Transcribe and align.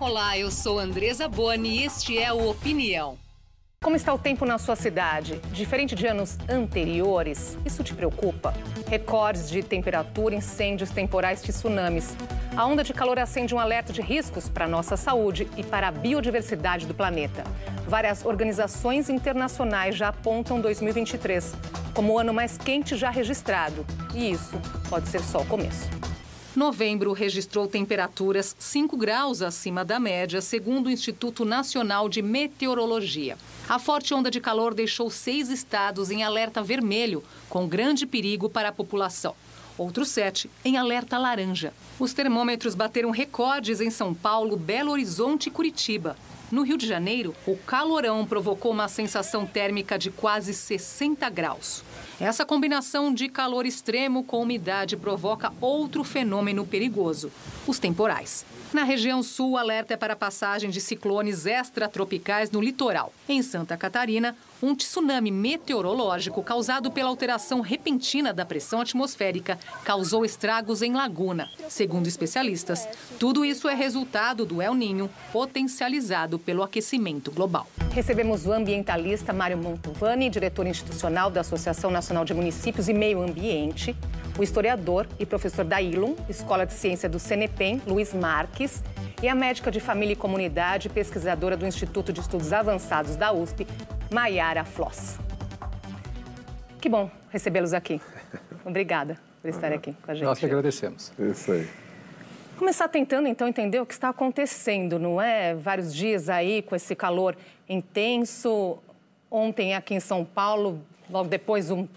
Olá, 0.00 0.38
eu 0.38 0.48
sou 0.48 0.78
Andresa 0.78 1.28
Boni 1.28 1.80
e 1.80 1.84
este 1.84 2.16
é 2.16 2.32
o 2.32 2.48
Opinião. 2.48 3.18
Como 3.82 3.96
está 3.96 4.14
o 4.14 4.18
tempo 4.18 4.46
na 4.46 4.56
sua 4.56 4.76
cidade? 4.76 5.40
Diferente 5.52 5.96
de 5.96 6.06
anos 6.06 6.38
anteriores, 6.48 7.58
isso 7.66 7.82
te 7.82 7.92
preocupa? 7.94 8.54
Recordes 8.86 9.50
de 9.50 9.60
temperatura, 9.60 10.36
incêndios 10.36 10.90
temporais 10.90 11.42
e 11.42 11.48
tsunamis. 11.48 12.16
A 12.56 12.64
onda 12.64 12.84
de 12.84 12.94
calor 12.94 13.18
acende 13.18 13.52
um 13.52 13.58
alerta 13.58 13.92
de 13.92 14.00
riscos 14.00 14.48
para 14.48 14.66
a 14.66 14.68
nossa 14.68 14.96
saúde 14.96 15.48
e 15.56 15.64
para 15.64 15.88
a 15.88 15.92
biodiversidade 15.92 16.86
do 16.86 16.94
planeta. 16.94 17.42
Várias 17.88 18.24
organizações 18.24 19.08
internacionais 19.08 19.96
já 19.96 20.08
apontam 20.08 20.60
2023 20.60 21.56
como 21.92 22.12
o 22.12 22.18
ano 22.20 22.32
mais 22.32 22.56
quente 22.56 22.96
já 22.96 23.10
registrado. 23.10 23.84
E 24.14 24.30
isso 24.30 24.60
pode 24.88 25.08
ser 25.08 25.20
só 25.20 25.40
o 25.40 25.46
começo. 25.46 26.07
Novembro 26.58 27.12
registrou 27.12 27.68
temperaturas 27.68 28.56
5 28.58 28.96
graus 28.96 29.42
acima 29.42 29.84
da 29.84 30.00
média, 30.00 30.40
segundo 30.40 30.88
o 30.88 30.90
Instituto 30.90 31.44
Nacional 31.44 32.08
de 32.08 32.20
Meteorologia. 32.20 33.38
A 33.68 33.78
forte 33.78 34.12
onda 34.12 34.28
de 34.28 34.40
calor 34.40 34.74
deixou 34.74 35.08
seis 35.08 35.50
estados 35.50 36.10
em 36.10 36.24
alerta 36.24 36.60
vermelho, 36.60 37.22
com 37.48 37.68
grande 37.68 38.04
perigo 38.06 38.50
para 38.50 38.70
a 38.70 38.72
população. 38.72 39.36
Outros 39.78 40.08
sete 40.08 40.50
em 40.64 40.76
alerta 40.76 41.16
laranja. 41.16 41.72
Os 41.96 42.12
termômetros 42.12 42.74
bateram 42.74 43.10
recordes 43.10 43.80
em 43.80 43.88
São 43.88 44.12
Paulo, 44.12 44.56
Belo 44.56 44.90
Horizonte 44.90 45.46
e 45.46 45.52
Curitiba. 45.52 46.16
No 46.50 46.62
Rio 46.62 46.78
de 46.78 46.86
Janeiro, 46.86 47.34
o 47.46 47.56
calorão 47.56 48.24
provocou 48.24 48.72
uma 48.72 48.88
sensação 48.88 49.44
térmica 49.44 49.98
de 49.98 50.10
quase 50.10 50.54
60 50.54 51.28
graus. 51.28 51.84
Essa 52.18 52.46
combinação 52.46 53.12
de 53.12 53.28
calor 53.28 53.66
extremo 53.66 54.24
com 54.24 54.40
umidade 54.40 54.96
provoca 54.96 55.52
outro 55.60 56.02
fenômeno 56.02 56.66
perigoso: 56.66 57.30
os 57.66 57.78
temporais. 57.78 58.46
Na 58.72 58.82
região 58.82 59.22
sul, 59.22 59.52
o 59.52 59.56
alerta 59.58 59.92
é 59.92 59.96
para 59.96 60.14
a 60.14 60.16
passagem 60.16 60.70
de 60.70 60.80
ciclones 60.80 61.44
extratropicais 61.44 62.50
no 62.50 62.62
litoral. 62.62 63.12
Em 63.28 63.42
Santa 63.42 63.76
Catarina, 63.76 64.34
um 64.62 64.74
tsunami 64.74 65.30
meteorológico 65.30 66.42
causado 66.42 66.90
pela 66.90 67.08
alteração 67.08 67.60
repentina 67.60 68.32
da 68.32 68.44
pressão 68.44 68.80
atmosférica 68.80 69.58
causou 69.84 70.24
estragos 70.24 70.82
em 70.82 70.92
Laguna. 70.92 71.48
Segundo 71.68 72.06
especialistas, 72.06 72.88
tudo 73.18 73.44
isso 73.44 73.68
é 73.68 73.74
resultado 73.74 74.44
do 74.44 74.60
El 74.60 74.74
Ninho, 74.74 75.10
potencializado 75.32 76.38
pelo 76.38 76.62
aquecimento 76.62 77.30
global. 77.30 77.66
Recebemos 77.92 78.46
o 78.46 78.52
ambientalista 78.52 79.32
Mário 79.32 79.58
Montovani, 79.58 80.28
diretor 80.28 80.66
institucional 80.66 81.30
da 81.30 81.40
Associação 81.40 81.90
Nacional 81.90 82.24
de 82.24 82.34
Municípios 82.34 82.88
e 82.88 82.92
Meio 82.92 83.22
Ambiente, 83.22 83.96
o 84.38 84.42
historiador 84.42 85.06
e 85.18 85.26
professor 85.26 85.64
da 85.64 85.82
ILUM, 85.82 86.14
Escola 86.28 86.64
de 86.64 86.72
Ciência 86.72 87.08
do 87.08 87.18
CNPEM, 87.18 87.82
Luiz 87.84 88.14
Marques, 88.14 88.82
e 89.20 89.28
a 89.28 89.34
médica 89.34 89.68
de 89.68 89.80
família 89.80 90.12
e 90.12 90.16
comunidade 90.16 90.88
pesquisadora 90.88 91.56
do 91.56 91.66
Instituto 91.66 92.12
de 92.12 92.20
Estudos 92.20 92.52
Avançados 92.52 93.16
da 93.16 93.32
USP, 93.32 93.66
Maiara 94.12 94.64
Floss. 94.64 95.18
Que 96.80 96.88
bom 96.88 97.10
recebê-los 97.30 97.74
aqui. 97.74 98.00
Obrigada 98.64 99.18
por 99.42 99.48
estar 99.48 99.72
aqui 99.72 99.92
com 99.94 100.10
a 100.12 100.14
gente. 100.14 100.24
Nós 100.24 100.38
que 100.38 100.46
agradecemos. 100.46 101.12
Isso 101.18 101.50
aí. 101.50 101.68
Começar 102.56 102.88
tentando, 102.88 103.26
então, 103.26 103.48
entender 103.48 103.80
o 103.80 103.86
que 103.86 103.94
está 103.94 104.08
acontecendo, 104.08 105.00
não 105.00 105.20
é? 105.20 105.54
Vários 105.54 105.92
dias 105.92 106.28
aí 106.28 106.62
com 106.62 106.76
esse 106.76 106.94
calor 106.94 107.36
intenso. 107.68 108.78
Ontem 109.28 109.74
aqui 109.74 109.94
em 109.94 110.00
São 110.00 110.24
Paulo, 110.24 110.80
logo 111.10 111.28
depois 111.28 111.72
um 111.72 111.88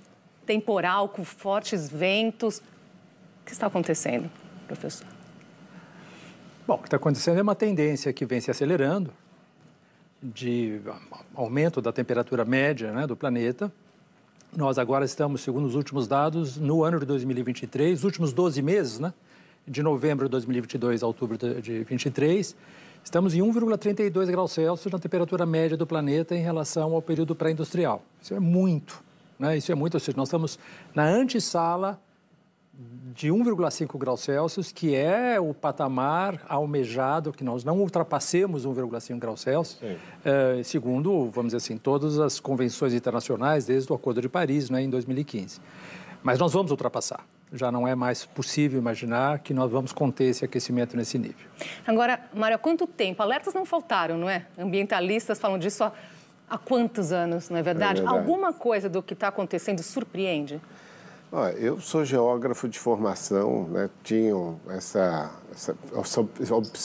temporal 0.46 1.10
com 1.10 1.24
fortes 1.24 1.90
ventos. 1.90 2.60
O 3.42 3.46
que 3.46 3.52
está 3.52 3.68
acontecendo, 3.68 4.30
professor? 4.68 5.08
Bom, 6.68 6.76
o 6.76 6.78
que 6.78 6.88
está 6.88 6.98
acontecendo 6.98 7.40
é 7.40 7.42
uma 7.42 7.56
tendência 7.56 8.14
que 8.14 8.26
vem 8.26 8.40
se 8.40 8.52
acelerando 8.52 9.12
de 10.22 10.80
aumento 11.34 11.82
da 11.82 11.92
temperatura 11.92 12.46
média 12.46 12.92
né, 12.92 13.08
do 13.08 13.16
planeta. 13.16 13.72
Nós 14.56 14.78
agora 14.78 15.04
estamos, 15.04 15.42
segundo 15.42 15.66
os 15.66 15.76
últimos 15.76 16.08
dados, 16.08 16.58
no 16.58 16.84
ano 16.84 17.00
de 17.00 17.06
2023, 17.06 18.00
os 18.00 18.04
últimos 18.04 18.32
12 18.32 18.62
meses, 18.62 19.00
né, 19.00 19.14
de 19.68 19.82
novembro 19.82 20.26
de 20.26 20.32
2022 20.32 21.02
a 21.02 21.08
outubro 21.08 21.38
de 21.38 21.54
2023, 21.54 22.56
estamos 23.04 23.34
em 23.34 23.40
1,32 23.40 24.28
graus 24.28 24.52
Celsius 24.52 24.92
na 24.92 25.00
temperatura 25.00 25.46
média 25.46 25.76
do 25.76 25.88
planeta 25.88 26.36
em 26.36 26.42
relação 26.42 26.94
ao 26.94 27.02
período 27.02 27.34
pré-industrial. 27.34 28.04
Isso 28.22 28.34
é 28.34 28.40
muito. 28.40 29.04
Né? 29.42 29.58
Isso 29.58 29.72
é 29.72 29.76
muito, 29.76 29.96
ou 29.96 30.00
seja, 30.00 30.16
nós 30.16 30.28
estamos 30.28 30.60
na 30.94 31.04
antessala 31.04 32.00
de 33.14 33.30
1,5 33.30 33.98
graus 33.98 34.22
Celsius, 34.22 34.72
que 34.72 34.96
é 34.96 35.40
o 35.40 35.52
patamar 35.52 36.46
almejado, 36.48 37.34
que 37.34 37.44
nós 37.44 37.64
não 37.64 37.80
ultrapassemos 37.80 38.68
1,5 38.68 39.18
graus 39.18 39.42
Celsius, 39.42 39.82
é, 40.24 40.62
segundo, 40.64 41.26
vamos 41.32 41.54
dizer 41.54 41.58
assim, 41.58 41.78
todas 41.78 42.20
as 42.20 42.40
convenções 42.40 42.94
internacionais, 42.94 43.66
desde 43.66 43.92
o 43.92 43.96
Acordo 43.96 44.22
de 44.22 44.30
Paris, 44.30 44.70
né, 44.70 44.84
em 44.84 44.90
2015. 44.90 45.60
Mas 46.22 46.38
nós 46.38 46.54
vamos 46.54 46.70
ultrapassar. 46.70 47.26
Já 47.52 47.72
não 47.72 47.88
é 47.88 47.96
mais 47.96 48.24
possível 48.24 48.80
imaginar 48.80 49.40
que 49.40 49.54
nós 49.56 49.70
vamos 49.72 49.92
conter 49.92 50.26
esse 50.26 50.46
aquecimento 50.46 50.96
nesse 50.96 51.18
nível. 51.18 51.48
Agora, 51.86 52.30
Mário, 52.34 52.56
há 52.56 52.60
quanto 52.60 52.86
tempo? 52.86 53.22
Alertas 53.24 53.54
não 53.54 53.66
faltaram, 53.66 54.18
não 54.18 54.30
é? 54.30 54.46
Ambientalistas 54.58 55.40
falam 55.40 55.58
disso 55.58 55.84
há 55.84 55.92
há 56.52 56.58
quantos 56.58 57.14
anos, 57.14 57.50
não 57.50 57.58
é 57.58 57.64
verdade? 57.64 58.02
É 58.02 58.04
verdade. 58.04 58.20
Alguma 58.20 58.52
coisa 58.52 58.90
do 58.90 59.02
que 59.02 59.14
está 59.14 59.30
acontecendo 59.30 59.82
surpreende? 59.82 60.62
Olha, 61.32 61.54
eu 61.54 61.80
sou 61.80 62.04
geógrafo 62.04 62.68
de 62.68 62.78
formação, 62.78 63.64
né? 63.70 63.90
tinha 64.04 64.36
essa, 64.68 65.32
essa, 65.54 66.28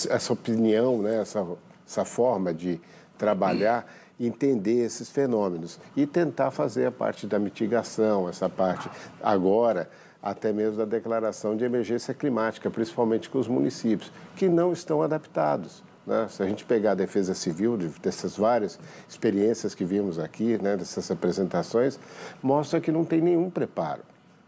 essa 0.08 0.32
opinião, 0.32 1.02
né? 1.02 1.20
essa, 1.20 1.44
essa 1.84 2.04
forma 2.04 2.54
de 2.54 2.80
trabalhar, 3.18 3.92
entender 4.20 4.84
esses 4.84 5.10
fenômenos 5.10 5.80
e 5.96 6.06
tentar 6.06 6.52
fazer 6.52 6.86
a 6.86 6.92
parte 6.92 7.26
da 7.26 7.40
mitigação, 7.40 8.28
essa 8.28 8.48
parte 8.48 8.88
agora 9.20 9.90
até 10.22 10.52
mesmo 10.52 10.78
da 10.78 10.84
declaração 10.84 11.56
de 11.56 11.64
emergência 11.64 12.14
climática, 12.14 12.70
principalmente 12.70 13.28
com 13.28 13.38
os 13.38 13.46
municípios, 13.46 14.10
que 14.34 14.48
não 14.48 14.72
estão 14.72 15.02
adaptados. 15.02 15.84
Né? 16.06 16.28
Se 16.30 16.42
a 16.42 16.46
gente 16.46 16.64
pegar 16.64 16.92
a 16.92 16.94
defesa 16.94 17.34
civil, 17.34 17.76
dessas 18.00 18.36
várias 18.36 18.78
experiências 19.08 19.74
que 19.74 19.84
vimos 19.84 20.18
aqui, 20.18 20.56
né, 20.62 20.76
dessas 20.76 21.10
apresentações, 21.10 21.98
mostra 22.42 22.80
que 22.80 22.92
não 22.92 23.04
tem 23.04 23.20
nenhum 23.20 23.50
preparo. 23.50 24.02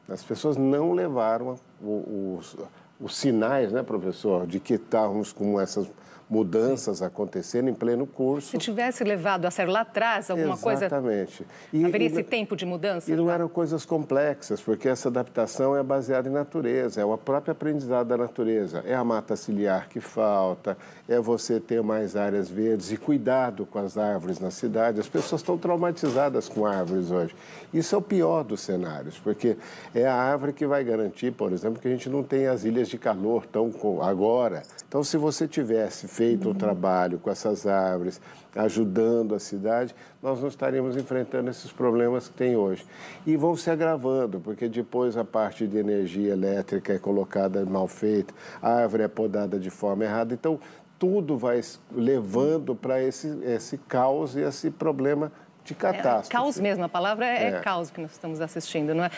As 0.09 0.23
pessoas 0.23 0.57
não 0.57 0.93
levaram 0.93 1.59
os, 1.83 2.57
os 3.01 3.17
sinais, 3.17 3.73
né, 3.73 3.83
professor, 3.83 4.47
de 4.47 4.61
que 4.61 4.75
estávamos 4.75 5.33
com 5.33 5.61
essas 5.61 5.87
mudanças 6.29 7.01
acontecendo 7.01 7.69
em 7.69 7.75
pleno 7.75 8.07
curso. 8.07 8.51
Se 8.51 8.59
tivesse 8.59 9.03
levado 9.03 9.47
a 9.47 9.51
sério 9.51 9.73
lá 9.73 9.81
atrás 9.81 10.31
alguma 10.31 10.55
Exatamente. 10.55 10.63
coisa. 10.63 10.87
Exatamente. 10.87 11.47
Haveria 11.87 12.07
esse 12.07 12.23
tempo 12.23 12.55
de 12.55 12.67
mudança? 12.67 13.11
E 13.11 13.17
não 13.17 13.31
eram 13.31 13.49
coisas 13.49 13.85
complexas, 13.85 14.61
porque 14.61 14.89
essa 14.89 15.09
adaptação 15.09 15.77
é 15.77 15.83
baseada 15.83 16.29
em 16.29 16.33
natureza, 16.33 17.01
é 17.01 17.05
o 17.05 17.17
próprio 17.17 17.53
aprendizado 17.53 18.09
da 18.09 18.17
natureza. 18.17 18.83
É 18.87 18.95
a 18.95 19.03
mata 19.03 19.37
ciliar 19.37 19.89
que 19.89 20.01
falta, 20.01 20.77
é 21.09 21.19
você 21.19 21.59
ter 21.59 21.83
mais 21.83 22.15
áreas 22.17 22.49
verdes 22.51 22.93
e 22.93 22.97
cuidado 22.97 23.65
com 23.65 23.79
as 23.79 23.97
árvores 23.97 24.39
na 24.39 24.51
cidade. 24.51 25.01
As 25.01 25.09
pessoas 25.09 25.41
estão 25.41 25.57
traumatizadas 25.57 26.49
com 26.49 26.67
árvores 26.67 27.11
hoje. 27.11 27.35
Isso 27.73 27.95
é 27.95 27.99
o 27.99 28.03
pior 28.03 28.45
dos 28.45 28.61
cenários, 28.61 29.19
porque 29.19 29.57
é 29.95 30.07
a 30.07 30.15
árvore 30.15 30.53
que 30.53 30.67
vai 30.67 30.85
garantir, 30.85 31.33
por 31.33 31.53
exemplo, 31.53 31.81
que 31.81 31.89
a 31.89 31.91
gente 31.91 32.09
não 32.11 32.23
tenha 32.23 32.53
as 32.53 32.65
ilhas 32.65 32.89
de 32.89 32.99
calor 32.99 33.47
tão 33.47 33.73
agora. 34.03 34.63
Então, 34.87 35.03
se 35.05 35.17
você 35.17 35.47
tivesse 35.47 36.09
feito 36.19 36.51
um 36.51 36.55
trabalho 36.55 37.21
com 37.21 37.31
essas 37.31 37.65
árvores, 37.65 38.21
ajudando 38.57 39.37
a 39.37 39.39
cidade, 39.39 39.95
nós 40.21 40.41
não 40.41 40.49
estaríamos 40.49 40.97
enfrentando 40.97 41.49
esses 41.49 41.71
problemas 41.71 42.27
que 42.27 42.35
tem 42.35 42.57
hoje. 42.57 42.85
E 43.25 43.37
vão 43.37 43.55
se 43.55 43.71
agravando, 43.71 44.41
porque 44.41 44.69
depois 44.69 45.17
a 45.17 45.25
parte 45.25 45.65
de 45.65 45.79
energia 45.79 46.33
elétrica 46.33 46.93
é 46.93 46.99
colocada 46.99 47.65
mal 47.65 47.87
feita, 47.87 48.35
a 48.61 48.69
árvore 48.69 49.05
é 49.05 49.09
podada 49.09 49.61
de 49.61 49.71
forma 49.71 50.03
errada. 50.03 50.35
Então, 50.35 50.59
tudo 50.99 51.39
vai 51.39 51.61
levando 51.93 52.75
para 52.75 53.01
esse, 53.01 53.29
esse 53.45 53.79
caos 53.79 54.35
e 54.35 54.41
esse 54.41 54.73
problema 54.73 55.31
de 55.69 55.75
catástrofe. 55.75 56.29
É, 56.29 56.31
caos 56.31 56.59
mesmo, 56.59 56.85
a 56.85 56.89
palavra 56.89 57.27
é, 57.27 57.49
é. 57.49 57.61
caos 57.61 57.91
que 57.91 58.01
nós 58.01 58.13
estamos 58.13 58.41
assistindo, 58.41 58.95
não 58.95 59.05
é? 59.05 59.11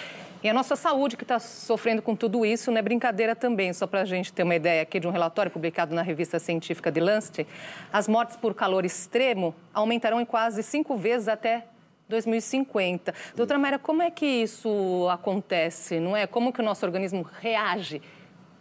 E 0.43 0.49
a 0.49 0.55
nossa 0.55 0.75
saúde 0.75 1.17
que 1.17 1.25
está 1.25 1.39
sofrendo 1.39 2.01
com 2.01 2.17
tudo 2.17 2.45
isso 2.45 2.71
não 2.71 2.79
é 2.79 2.83
brincadeira 2.83 3.37
também, 3.37 3.73
só 3.73 3.87
para 3.87 4.01
a 4.01 4.05
gente 4.05 4.33
ter 4.33 4.43
uma 4.43 4.55
ideia 4.55 4.83
aqui 4.83 4.99
de 4.99 5.07
um 5.07 5.11
relatório 5.11 5.51
publicado 5.51 5.95
na 5.95 6.03
revista 6.03 6.39
científica 6.39 6.91
The 6.91 7.01
Lancet, 7.01 7.47
as 7.93 8.09
mortes 8.09 8.37
por 8.37 8.55
calor 8.55 8.85
extremo 8.85 9.55
aumentarão 9.73 10.21
em 10.21 10.25
quase 10.25 10.63
cinco 10.63 10.97
vezes 10.97 11.29
até 11.29 11.65
2050. 12.09 13.15
Doutora 13.37 13.59
Mayra, 13.59 13.79
como 13.79 14.03
é 14.03 14.11
que 14.11 14.27
isso 14.27 15.07
acontece, 15.11 16.01
não 16.01 16.17
é? 16.17 16.27
Como 16.27 16.53
que 16.53 16.61
o 16.61 16.65
nosso 16.65 16.85
organismo 16.85 17.23
reage 17.41 18.03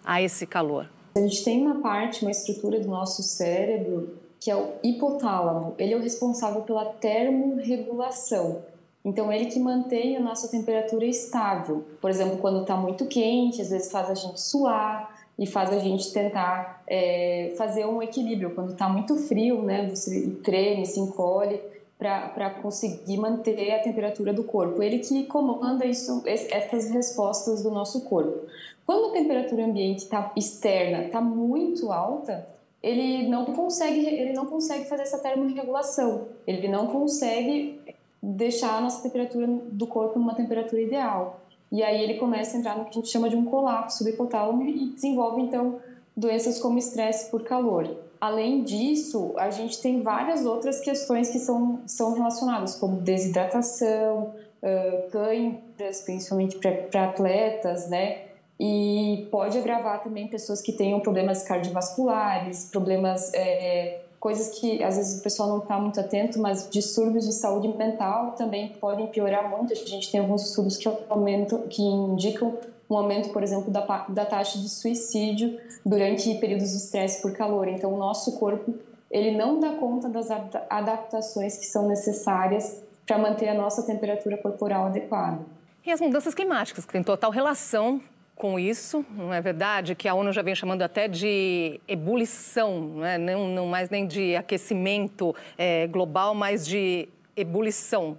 a 0.03 0.21
esse 0.21 0.45
calor? 0.45 0.89
A 1.15 1.19
gente 1.19 1.43
tem 1.43 1.61
uma 1.61 1.81
parte, 1.81 2.21
uma 2.21 2.31
estrutura 2.31 2.79
do 2.79 2.87
nosso 2.87 3.23
cérebro 3.23 4.19
que 4.39 4.49
é 4.49 4.55
o 4.55 4.73
hipotálamo. 4.83 5.75
Ele 5.77 5.93
é 5.93 5.97
o 5.97 6.01
responsável 6.01 6.61
pela 6.61 6.85
termorregulação. 6.85 8.63
Então, 9.03 9.31
ele 9.31 9.45
que 9.45 9.59
mantém 9.59 10.17
a 10.17 10.19
nossa 10.19 10.47
temperatura 10.47 11.05
estável. 11.05 11.85
Por 12.01 12.09
exemplo, 12.09 12.37
quando 12.37 12.61
está 12.61 12.75
muito 12.75 13.05
quente, 13.05 13.61
às 13.61 13.69
vezes 13.69 13.91
faz 13.91 14.09
a 14.09 14.15
gente 14.15 14.39
suar, 14.39 15.19
e 15.39 15.47
faz 15.47 15.71
a 15.71 15.79
gente 15.79 16.11
tentar 16.11 16.83
é, 16.85 17.53
fazer 17.57 17.85
um 17.85 18.03
equilíbrio. 18.03 18.53
Quando 18.53 18.73
está 18.73 18.89
muito 18.89 19.15
frio, 19.15 19.61
né, 19.61 19.89
você 19.89 20.29
treme, 20.43 20.85
se 20.85 20.99
encolhe 20.99 21.61
para 21.97 22.49
conseguir 22.61 23.17
manter 23.17 23.71
a 23.71 23.79
temperatura 23.79 24.33
do 24.33 24.43
corpo. 24.43 24.83
Ele 24.83 24.99
que 24.99 25.23
comanda 25.25 25.85
isso, 25.85 26.21
essas 26.25 26.89
respostas 26.89 27.63
do 27.63 27.71
nosso 27.71 28.01
corpo. 28.01 28.47
Quando 28.85 29.11
a 29.11 29.13
temperatura 29.13 29.63
ambiente 29.63 30.07
tá, 30.07 30.31
externa 30.35 31.05
está 31.05 31.21
muito 31.21 31.89
alta, 31.89 32.45
ele 32.81 33.27
não 33.27 33.45
consegue 33.45 34.05
ele 34.05 34.33
não 34.33 34.45
consegue 34.45 34.85
fazer 34.85 35.03
essa 35.03 35.19
termorregulação. 35.19 36.27
Ele 36.47 36.67
não 36.67 36.87
consegue 36.87 37.79
deixar 38.21 38.77
a 38.77 38.81
nossa 38.81 39.01
temperatura 39.01 39.47
do 39.47 39.87
corpo 39.87 40.19
numa 40.19 40.35
temperatura 40.35 40.81
ideal. 40.81 41.41
E 41.71 41.83
aí 41.83 42.03
ele 42.03 42.15
começa 42.15 42.57
a 42.57 42.59
entrar 42.59 42.77
no 42.77 42.85
que 42.85 42.91
a 42.91 42.93
gente 42.93 43.09
chama 43.09 43.29
de 43.29 43.35
um 43.35 43.45
colapso 43.45 44.03
do 44.03 44.09
hipotálamo 44.09 44.63
e 44.63 44.87
desenvolve 44.87 45.41
então 45.41 45.79
doenças 46.15 46.59
como 46.59 46.77
estresse 46.77 47.29
por 47.29 47.43
calor. 47.43 47.95
Além 48.19 48.63
disso, 48.63 49.33
a 49.37 49.49
gente 49.49 49.81
tem 49.81 50.01
várias 50.01 50.45
outras 50.45 50.81
questões 50.81 51.29
que 51.29 51.39
são, 51.39 51.79
são 51.85 52.13
relacionadas, 52.13 52.75
como 52.75 52.99
desidratação, 52.99 54.33
uh, 54.61 55.09
cãibras, 55.09 56.01
principalmente 56.01 56.57
para 56.57 57.05
atletas, 57.05 57.89
né? 57.89 58.28
E 58.59 59.27
pode 59.31 59.57
agravar 59.57 60.03
também 60.03 60.27
pessoas 60.27 60.61
que 60.61 60.73
tenham 60.73 60.99
problemas 60.99 61.43
cardiovasculares, 61.43 62.65
problemas 62.65 63.33
é, 63.33 64.01
coisas 64.19 64.59
que 64.59 64.83
às 64.83 64.97
vezes 64.97 65.19
o 65.19 65.23
pessoal 65.23 65.47
não 65.47 65.59
está 65.59 65.79
muito 65.79 65.99
atento, 65.99 66.39
mas 66.41 66.69
distúrbios 66.69 67.25
de 67.25 67.33
saúde 67.33 67.69
mental 67.69 68.33
também 68.33 68.69
podem 68.69 69.07
piorar 69.07 69.49
muito. 69.49 69.71
A 69.71 69.75
gente 69.75 70.11
tem 70.11 70.19
alguns 70.19 70.49
estudos 70.49 70.75
que 70.75 70.89
aumentam, 71.09 71.67
que 71.69 71.81
indicam 71.81 72.57
um 72.89 72.97
aumento, 72.97 73.29
por 73.29 73.43
exemplo, 73.43 73.71
da, 73.71 74.05
da 74.09 74.25
taxa 74.25 74.59
de 74.59 74.67
suicídio 74.67 75.57
durante 75.85 76.33
períodos 76.35 76.71
de 76.71 76.77
estresse 76.77 77.21
por 77.21 77.31
calor. 77.31 77.67
Então, 77.67 77.93
o 77.93 77.97
nosso 77.97 78.37
corpo 78.37 78.73
ele 79.09 79.31
não 79.31 79.59
dá 79.59 79.71
conta 79.71 80.07
das 80.07 80.29
adaptações 80.69 81.57
que 81.57 81.65
são 81.65 81.87
necessárias 81.87 82.81
para 83.07 83.17
manter 83.17 83.47
a 83.47 83.53
nossa 83.55 83.83
temperatura 83.83 84.37
corporal 84.37 84.85
adequada. 84.85 85.39
E 85.85 85.91
as 85.91 85.99
mudanças 85.99 86.35
climáticas, 86.35 86.85
que 86.85 86.91
têm 86.91 87.01
total 87.01 87.31
relação 87.31 88.01
com 88.39 88.57
isso, 88.57 89.05
não 89.17 89.33
é 89.33 89.41
verdade? 89.41 89.93
Que 89.93 90.07
a 90.07 90.13
ONU 90.13 90.31
já 90.31 90.41
vem 90.41 90.55
chamando 90.55 90.81
até 90.81 91.09
de 91.09 91.81
ebulição, 91.85 92.79
não, 92.79 93.05
é? 93.05 93.17
não, 93.17 93.49
não 93.49 93.67
mais 93.67 93.89
nem 93.89 94.07
de 94.07 94.33
aquecimento 94.33 95.35
é, 95.57 95.85
global, 95.87 96.33
mas 96.33 96.65
de 96.65 97.09
ebulição 97.35 98.17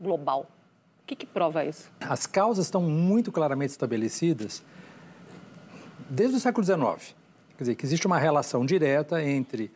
global. 0.00 0.48
O 1.02 1.06
que, 1.08 1.16
que 1.16 1.26
prova 1.26 1.64
isso? 1.64 1.90
As 1.98 2.24
causas 2.24 2.66
estão 2.66 2.80
muito 2.82 3.32
claramente 3.32 3.70
estabelecidas 3.70 4.62
desde 6.08 6.36
o 6.36 6.40
século 6.40 6.64
XIX. 6.64 7.16
Quer 7.56 7.64
dizer, 7.64 7.74
que 7.74 7.84
existe 7.84 8.06
uma 8.06 8.16
relação 8.16 8.64
direta 8.64 9.20
entre 9.24 9.72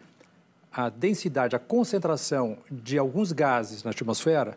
a 0.73 0.91
densidade, 0.91 1.57
a 1.57 1.59
concentração 1.59 2.57
de 2.71 2.99
alguns 2.99 3.33
gases 3.33 3.83
na 3.83 3.91
atmosfera, 3.91 4.57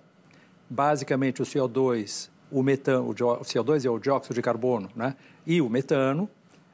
basicamente 0.69 1.41
o 1.41 1.45
CO2 1.45 2.29
o 2.55 2.63
metano, 2.63 3.09
o 3.09 3.13
CO2 3.13 3.83
é 3.83 3.89
o 3.89 3.99
dióxido 3.99 4.33
de 4.33 4.41
carbono, 4.41 4.89
né? 4.95 5.13
E 5.45 5.61
o 5.61 5.69
metano, 5.69 6.29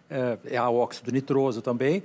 é, 0.08 0.38
é 0.46 0.62
o 0.62 0.76
óxido 0.76 1.12
nitroso 1.12 1.60
também, 1.60 2.04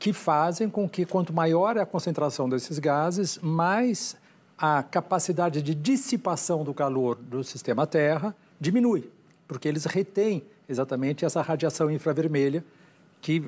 que 0.00 0.12
fazem 0.12 0.68
com 0.68 0.88
que 0.88 1.06
quanto 1.06 1.32
maior 1.32 1.76
é 1.76 1.80
a 1.80 1.86
concentração 1.86 2.48
desses 2.48 2.80
gases, 2.80 3.38
mais 3.40 4.16
a 4.58 4.82
capacidade 4.82 5.62
de 5.62 5.76
dissipação 5.76 6.64
do 6.64 6.74
calor 6.74 7.14
do 7.14 7.44
sistema 7.44 7.86
Terra 7.86 8.34
diminui, 8.60 9.08
porque 9.46 9.68
eles 9.68 9.84
retêm 9.84 10.42
exatamente 10.68 11.24
essa 11.24 11.40
radiação 11.40 11.88
infravermelha 11.88 12.64
que, 13.24 13.42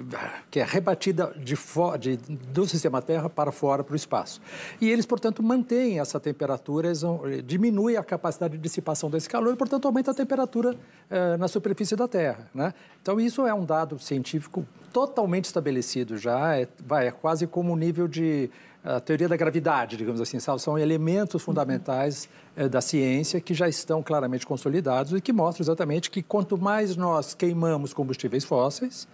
que 0.50 0.58
é 0.58 0.64
rebatida 0.64 1.34
de, 1.37 1.55
de, 2.00 2.17
do 2.17 2.67
sistema 2.67 3.02
Terra 3.02 3.28
para 3.28 3.52
fora, 3.52 3.84
para 3.84 3.93
o 3.93 3.96
espaço. 3.96 4.40
E 4.81 4.90
eles, 4.90 5.05
portanto, 5.05 5.43
mantêm 5.43 6.00
essa 6.00 6.19
temperatura, 6.19 6.88
eles 6.88 7.02
vão, 7.02 7.20
diminui 7.44 7.94
a 7.94 8.02
capacidade 8.02 8.56
de 8.56 8.62
dissipação 8.62 9.11
desse 9.11 9.28
calor 9.28 9.52
e, 9.52 9.56
portanto, 9.56 9.84
aumenta 9.84 10.12
a 10.12 10.14
temperatura 10.14 10.75
eh, 11.11 11.37
na 11.37 11.46
superfície 11.46 11.94
da 11.94 12.08
Terra. 12.08 12.49
Né? 12.55 12.73
Então, 13.02 13.20
isso 13.20 13.46
é 13.46 13.52
um 13.52 13.67
dado 13.67 13.99
científico 13.99 14.67
totalmente 14.94 15.44
estabelecido 15.44 16.17
já, 16.17 16.56
é, 16.56 16.67
vai, 16.87 17.08
é 17.08 17.11
quase 17.11 17.46
como 17.46 17.75
o 17.75 17.76
nível 17.76 18.08
de 18.08 18.49
a 18.86 19.00
teoria 19.00 19.28
da 19.28 19.36
gravidade, 19.36 19.96
digamos 19.96 20.20
assim, 20.20 20.38
são 20.38 20.78
elementos 20.78 21.42
fundamentais 21.42 22.28
é, 22.56 22.68
da 22.68 22.80
ciência 22.80 23.40
que 23.40 23.52
já 23.52 23.68
estão 23.68 24.00
claramente 24.00 24.46
consolidados 24.46 25.12
e 25.12 25.20
que 25.20 25.32
mostram 25.32 25.64
exatamente 25.64 26.08
que 26.08 26.22
quanto 26.22 26.56
mais 26.56 26.96
nós 26.96 27.34
queimamos 27.34 27.92
combustíveis 27.92 28.44
fósseis, 28.44 29.08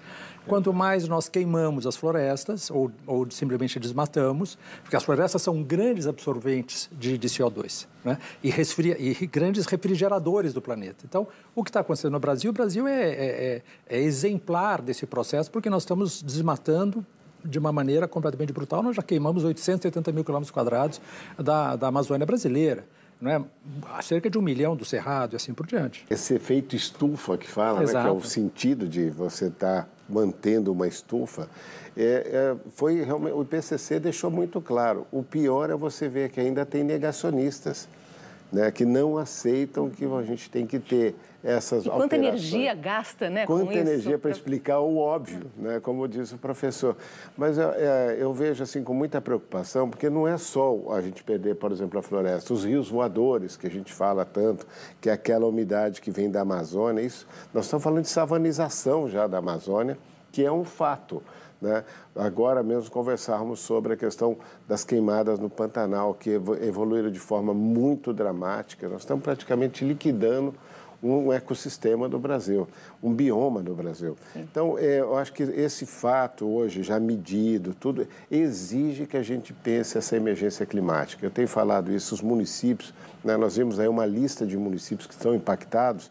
quanto 0.47 0.75
mais 0.75 1.09
nós 1.09 1.27
queimamos 1.27 1.87
as 1.87 1.97
florestas 1.97 2.71
ou, 2.71 2.93
ou 3.07 3.31
simplesmente 3.31 3.81
desmatamos, 3.81 4.59
porque 4.83 4.95
as 4.95 5.05
florestas 5.05 5.41
são 5.41 5.63
grandes 5.63 6.07
absorventes 6.07 6.91
de, 6.93 7.17
de 7.17 7.29
CO2 7.29 7.87
né? 8.05 8.19
e, 8.43 8.51
resfria, 8.51 8.97
e 9.01 9.27
grandes 9.27 9.65
refrigeradores 9.65 10.53
do 10.53 10.61
planeta. 10.61 11.07
Então, 11.09 11.27
o 11.55 11.65
que 11.65 11.71
está 11.71 11.81
acontecendo 11.81 12.13
no 12.13 12.21
Brasil, 12.21 12.51
o 12.51 12.55
Brasil 12.55 12.87
é, 12.87 13.03
é, 13.03 13.63
é, 13.89 13.97
é 13.97 14.01
exemplar 14.03 14.83
desse 14.83 15.07
processo 15.07 15.51
porque 15.51 15.71
nós 15.71 15.85
estamos 15.85 16.21
desmatando 16.21 17.07
de 17.45 17.59
uma 17.59 17.73
maneira 17.73 18.09
completamente 18.09 18.53
brutal. 18.53 18.83
Nós 18.83 18.97
já 18.97 19.03
queimamos 19.03 19.45
880 19.45 20.13
mil 20.13 20.25
quilômetros 20.25 20.51
quadrados 20.51 21.01
da, 21.39 21.77
da 21.77 21.89
Amazônia 21.89 22.27
brasileira. 22.27 22.85
Não 23.21 23.31
é? 23.31 24.03
cerca 24.03 24.29
de 24.29 24.37
um 24.37 24.43
milhão 24.43 24.75
do 24.75 24.85
Cerrado 24.85 25.35
e 25.35 25.37
assim 25.37 25.55
por 25.55 25.65
diante. 25.65 26.05
Esse 26.11 26.35
efeito 26.35 26.75
estufa 26.75 27.39
que 27.39 27.49
fala, 27.49 27.79
né, 27.79 27.87
que 27.87 27.97
é 27.97 28.11
o 28.11 28.21
sentido 28.21 28.89
de 28.89 29.11
você 29.11 29.47
estar 29.47 29.83
tá 29.83 29.89
mantendo 30.09 30.73
uma 30.73 30.89
estufa, 30.89 31.49
é, 31.97 32.03
é, 32.03 32.57
foi 32.75 33.03
realmente, 33.05 33.33
o 33.33 33.43
IPCC 33.43 34.01
deixou 34.01 34.29
muito 34.29 34.61
claro. 34.61 35.07
O 35.13 35.23
pior 35.23 35.71
é 35.71 35.77
você 35.77 36.09
ver 36.09 36.31
que 36.31 36.41
ainda 36.41 36.67
tem 36.67 36.83
negacionistas 36.83 37.89
né, 38.53 38.71
que 38.71 38.85
não 38.85 39.17
aceitam 39.17 39.89
que 39.89 40.05
a 40.05 40.23
gente 40.23 40.51
tem 40.51 40.67
que 40.67 40.79
ter 40.79 41.15
essas 41.43 41.85
e 41.85 41.91
quanta 41.91 42.15
energia 42.15 42.73
gasta, 42.73 43.29
né? 43.29 43.47
Quanta 43.47 43.75
energia 43.75 44.17
para 44.17 44.31
explicar 44.31 44.79
o 44.79 44.97
óbvio, 44.97 45.51
né? 45.57 45.81
Como 45.81 46.07
disse 46.07 46.35
o 46.35 46.39
professor. 46.39 46.97
Mas 47.37 47.59
é, 47.59 47.63
é, 47.63 48.17
eu 48.21 48.33
vejo 48.33 48.63
assim 48.63 48.85
com 48.85 48.95
muita 48.95 49.21
preocupação, 49.21 49.91
porque 49.91 50.09
não 50.09 50.29
é 50.29 50.39
só 50.39 50.93
a 50.93 51.01
gente 51.01 51.25
perder, 51.25 51.57
por 51.57 51.73
exemplo, 51.73 51.99
a 51.99 52.03
floresta, 52.03 52.53
os 52.53 52.65
rios 52.65 52.89
voadores 52.89 53.57
que 53.57 53.67
a 53.67 53.71
gente 53.71 53.93
fala 53.93 54.25
tanto, 54.25 54.67
que 55.01 55.11
é 55.11 55.13
aquela 55.13 55.47
umidade 55.47 56.01
que 56.01 56.13
vem 56.13 56.31
da 56.31 56.43
Amazônia. 56.43 57.03
Isso, 57.03 57.27
nós 57.53 57.65
estamos 57.65 57.83
falando 57.83 58.03
de 58.03 58.09
savanização 58.09 59.09
já 59.09 59.27
da 59.27 59.39
Amazônia, 59.39 59.99
que 60.31 60.45
é 60.45 60.53
um 60.53 60.65
fato. 60.65 61.23
Né? 61.63 61.85
Agora 62.17 62.63
mesmo 62.63 62.91
conversarmos 62.91 63.61
sobre 63.61 63.93
a 63.93 63.97
questão 63.97 64.37
das 64.69 64.85
queimadas 64.85 65.39
no 65.39 65.49
Pantanal, 65.49 66.13
que 66.13 66.31
evoluíram 66.31 67.11
de 67.11 67.21
forma 67.21 67.55
muito 67.55 68.13
dramática. 68.13 68.89
Nós 68.89 69.03
estamos 69.03 69.23
praticamente 69.23 69.85
liquidando 69.85 70.53
um 71.03 71.33
ecossistema 71.33 72.09
do 72.09 72.19
Brasil, 72.19 72.69
um 73.03 73.13
bioma 73.13 73.61
do 73.61 73.75
Brasil. 73.75 74.17
Sim. 74.33 74.41
Então, 74.41 74.79
é, 74.79 75.01
eu 75.01 75.17
acho 75.17 75.33
que 75.33 75.43
esse 75.43 75.85
fato 75.85 76.47
hoje, 76.47 76.83
já 76.83 77.01
medido, 77.01 77.75
tudo, 77.75 78.07
exige 78.31 79.07
que 79.07 79.17
a 79.17 79.23
gente 79.23 79.53
pense 79.53 79.99
essa 79.99 80.17
emergência 80.17 80.65
climática. 80.65 81.27
Eu 81.27 81.31
tenho 81.31 81.49
falado 81.49 81.93
isso, 81.93 82.15
os 82.15 82.23
municípios, 82.23 82.95
né, 83.25 83.37
nós 83.37 83.57
vimos 83.57 83.81
aí 83.81 83.89
uma 83.89 84.07
lista 84.07 84.47
de 84.47 84.57
municípios 84.57 85.07
que 85.09 85.15
estão 85.15 85.35
impactados 85.35 86.11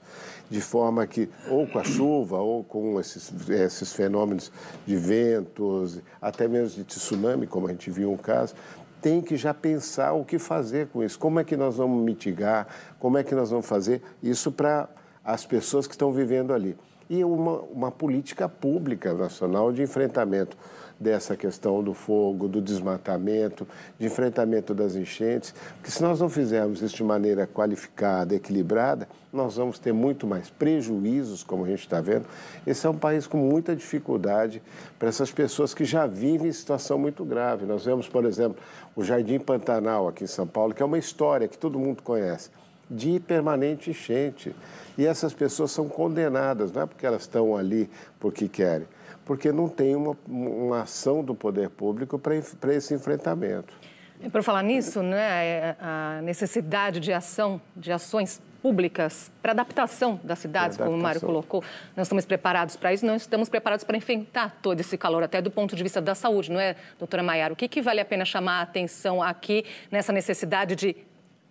de 0.49 0.59
forma 0.59 1.07
que, 1.07 1.29
ou 1.49 1.65
com 1.65 1.79
a 1.79 1.83
chuva, 1.83 2.37
ou 2.37 2.61
com 2.61 2.99
esses, 2.99 3.31
esses 3.49 3.93
fenômenos 3.93 4.51
de 4.85 4.97
ventos, 4.97 5.99
até 6.21 6.45
mesmo 6.45 6.75
de 6.75 6.83
tsunami, 6.83 7.47
como 7.47 7.67
a 7.67 7.71
gente 7.71 7.89
viu 7.89 8.11
um 8.11 8.17
caso, 8.17 8.53
tem 9.01 9.21
que 9.21 9.35
já 9.35 9.53
pensar 9.53 10.13
o 10.13 10.23
que 10.23 10.37
fazer 10.37 10.87
com 10.87 11.03
isso. 11.03 11.17
Como 11.17 11.39
é 11.39 11.43
que 11.43 11.57
nós 11.57 11.77
vamos 11.77 12.03
mitigar? 12.03 12.67
Como 12.99 13.17
é 13.17 13.23
que 13.23 13.33
nós 13.33 13.49
vamos 13.49 13.65
fazer 13.65 14.01
isso 14.21 14.51
para 14.51 14.87
as 15.23 15.45
pessoas 15.45 15.87
que 15.87 15.93
estão 15.93 16.11
vivendo 16.11 16.53
ali? 16.53 16.77
E 17.09 17.23
uma, 17.23 17.59
uma 17.61 17.91
política 17.91 18.47
pública 18.47 19.13
nacional 19.13 19.71
de 19.71 19.81
enfrentamento 19.81 20.55
dessa 21.01 21.35
questão 21.35 21.83
do 21.83 21.95
fogo, 21.95 22.47
do 22.47 22.61
desmatamento, 22.61 23.67
de 23.97 24.05
enfrentamento 24.05 24.71
das 24.73 24.95
enchentes, 24.95 25.53
porque 25.75 25.89
se 25.89 26.01
nós 26.01 26.19
não 26.19 26.29
fizermos 26.29 26.81
isso 26.81 26.95
de 26.95 27.03
maneira 27.03 27.47
qualificada, 27.47 28.35
equilibrada, 28.35 29.07
nós 29.33 29.55
vamos 29.55 29.79
ter 29.79 29.91
muito 29.91 30.27
mais 30.27 30.49
prejuízos, 30.49 31.41
como 31.43 31.65
a 31.65 31.67
gente 31.67 31.79
está 31.79 31.99
vendo. 31.99 32.27
Esse 32.67 32.85
é 32.85 32.89
um 32.89 32.97
país 32.97 33.25
com 33.25 33.37
muita 33.37 33.75
dificuldade 33.75 34.61
para 34.99 35.09
essas 35.09 35.31
pessoas 35.31 35.73
que 35.73 35.83
já 35.85 36.05
vivem 36.05 36.49
em 36.49 36.53
situação 36.53 36.99
muito 36.99 37.25
grave. 37.25 37.65
Nós 37.65 37.83
vemos, 37.83 38.07
por 38.07 38.23
exemplo, 38.25 38.61
o 38.95 39.03
Jardim 39.03 39.39
Pantanal 39.39 40.07
aqui 40.07 40.25
em 40.25 40.27
São 40.27 40.45
Paulo, 40.45 40.73
que 40.73 40.83
é 40.83 40.85
uma 40.85 40.99
história 40.99 41.47
que 41.47 41.57
todo 41.57 41.79
mundo 41.79 42.03
conhece, 42.03 42.51
de 42.89 43.19
permanente 43.19 43.89
enchente. 43.89 44.55
E 44.97 45.05
essas 45.05 45.33
pessoas 45.33 45.71
são 45.71 45.89
condenadas, 45.89 46.71
não 46.71 46.83
é 46.83 46.85
porque 46.85 47.05
elas 47.05 47.21
estão 47.21 47.55
ali 47.55 47.89
porque 48.19 48.47
querem, 48.47 48.85
porque 49.31 49.49
não 49.49 49.69
tem 49.69 49.95
uma, 49.95 50.17
uma 50.27 50.81
ação 50.81 51.23
do 51.23 51.33
poder 51.33 51.69
público 51.69 52.19
para 52.19 52.35
esse 52.75 52.93
enfrentamento. 52.93 53.73
E 54.19 54.29
por 54.29 54.43
falar 54.43 54.61
nisso, 54.61 55.01
né, 55.01 55.77
a 55.79 56.19
necessidade 56.21 56.99
de 56.99 57.13
ação, 57.13 57.61
de 57.73 57.93
ações 57.93 58.41
públicas 58.61 59.31
para 59.41 59.53
adaptação 59.53 60.19
das 60.21 60.37
cidades, 60.39 60.75
adaptação. 60.75 60.87
como 60.87 60.99
o 60.99 61.01
Mário 61.01 61.21
colocou. 61.21 61.63
Nós 61.95 62.07
estamos 62.07 62.25
preparados 62.25 62.75
para 62.75 62.93
isso, 62.93 63.05
não 63.05 63.15
estamos 63.15 63.47
preparados 63.47 63.85
para 63.85 63.95
enfrentar 63.95 64.59
todo 64.61 64.81
esse 64.81 64.97
calor, 64.97 65.23
até 65.23 65.41
do 65.41 65.49
ponto 65.49 65.77
de 65.77 65.81
vista 65.81 66.01
da 66.01 66.13
saúde, 66.13 66.51
não 66.51 66.59
é, 66.59 66.75
doutora 66.99 67.23
Maiara? 67.23 67.53
O 67.53 67.55
que, 67.55 67.69
que 67.69 67.81
vale 67.81 68.01
a 68.01 68.05
pena 68.05 68.25
chamar 68.25 68.59
a 68.59 68.61
atenção 68.63 69.23
aqui 69.23 69.63
nessa 69.89 70.11
necessidade 70.11 70.75
de 70.75 70.93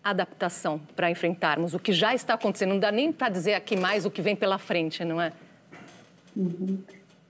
adaptação 0.04 0.82
para 0.94 1.10
enfrentarmos 1.10 1.72
o 1.72 1.78
que 1.78 1.94
já 1.94 2.14
está 2.14 2.34
acontecendo? 2.34 2.74
Não 2.74 2.78
dá 2.78 2.92
nem 2.92 3.10
para 3.10 3.30
dizer 3.30 3.54
aqui 3.54 3.74
mais 3.74 4.04
o 4.04 4.10
que 4.10 4.20
vem 4.20 4.36
pela 4.36 4.58
frente, 4.58 5.02
não 5.02 5.18
é? 5.18 5.32
Uhum. 6.36 6.78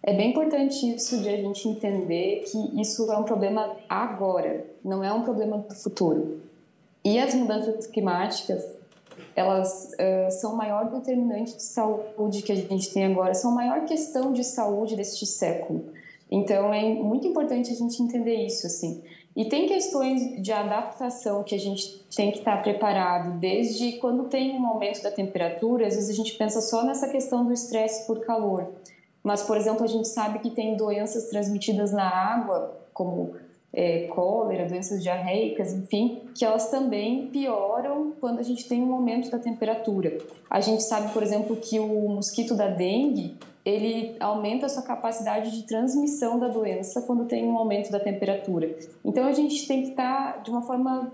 É 0.02 0.14
bem 0.14 0.30
importante 0.30 0.94
isso 0.94 1.18
de 1.18 1.28
a 1.28 1.36
gente 1.36 1.68
entender 1.68 2.44
que 2.50 2.80
isso 2.80 3.10
é 3.12 3.16
um 3.16 3.24
problema 3.24 3.76
agora, 3.88 4.64
não 4.82 5.04
é 5.04 5.12
um 5.12 5.22
problema 5.22 5.58
do 5.58 5.74
futuro. 5.74 6.40
E 7.04 7.18
as 7.18 7.34
mudanças 7.34 7.86
climáticas, 7.86 8.64
elas 9.36 9.92
uh, 9.92 10.30
são 10.30 10.54
o 10.54 10.56
maior 10.56 10.90
determinante 10.90 11.54
de 11.56 11.62
saúde 11.62 12.42
que 12.42 12.52
a 12.52 12.56
gente 12.56 12.92
tem 12.92 13.04
agora, 13.04 13.34
são 13.34 13.52
a 13.52 13.54
maior 13.54 13.84
questão 13.84 14.32
de 14.32 14.42
saúde 14.42 14.96
deste 14.96 15.26
século. 15.26 15.84
Então 16.30 16.72
é 16.72 16.82
muito 16.94 17.26
importante 17.26 17.70
a 17.70 17.74
gente 17.74 18.02
entender 18.02 18.46
isso, 18.46 18.66
assim. 18.66 19.02
E 19.36 19.44
tem 19.44 19.66
questões 19.66 20.42
de 20.42 20.52
adaptação 20.52 21.42
que 21.42 21.54
a 21.54 21.58
gente 21.58 22.04
tem 22.14 22.30
que 22.30 22.38
estar 22.38 22.62
preparado, 22.62 23.38
desde 23.38 23.92
quando 23.92 24.24
tem 24.24 24.58
um 24.58 24.66
aumento 24.66 25.02
da 25.02 25.10
temperatura, 25.10 25.86
às 25.86 25.94
vezes 25.94 26.10
a 26.10 26.14
gente 26.14 26.34
pensa 26.34 26.60
só 26.60 26.84
nessa 26.84 27.08
questão 27.08 27.44
do 27.44 27.52
estresse 27.52 28.06
por 28.06 28.20
calor. 28.20 28.68
Mas, 29.22 29.42
por 29.42 29.56
exemplo, 29.56 29.84
a 29.84 29.88
gente 29.88 30.08
sabe 30.08 30.38
que 30.38 30.50
tem 30.50 30.76
doenças 30.76 31.26
transmitidas 31.26 31.92
na 31.92 32.08
água, 32.08 32.78
como 32.92 33.34
é, 33.72 34.08
cólera, 34.08 34.66
doenças 34.66 35.02
diarreicas, 35.02 35.72
enfim, 35.72 36.22
que 36.34 36.44
elas 36.44 36.70
também 36.70 37.26
pioram 37.26 38.12
quando 38.20 38.38
a 38.38 38.42
gente 38.42 38.68
tem 38.68 38.82
um 38.82 38.92
aumento 38.92 39.30
da 39.30 39.38
temperatura. 39.38 40.18
A 40.48 40.60
gente 40.60 40.82
sabe, 40.82 41.12
por 41.12 41.22
exemplo, 41.22 41.56
que 41.56 41.78
o 41.78 42.08
mosquito 42.08 42.54
da 42.54 42.68
dengue 42.68 43.36
ele 43.64 44.16
aumenta 44.18 44.66
a 44.66 44.68
sua 44.68 44.82
capacidade 44.82 45.50
de 45.50 45.64
transmissão 45.64 46.38
da 46.38 46.48
doença 46.48 47.02
quando 47.02 47.26
tem 47.26 47.46
um 47.46 47.56
aumento 47.56 47.90
da 47.92 48.00
temperatura. 48.00 48.74
Então 49.04 49.26
a 49.26 49.32
gente 49.32 49.66
tem 49.68 49.82
que 49.82 49.90
estar 49.90 50.42
de 50.42 50.50
uma 50.50 50.62
forma 50.62 51.12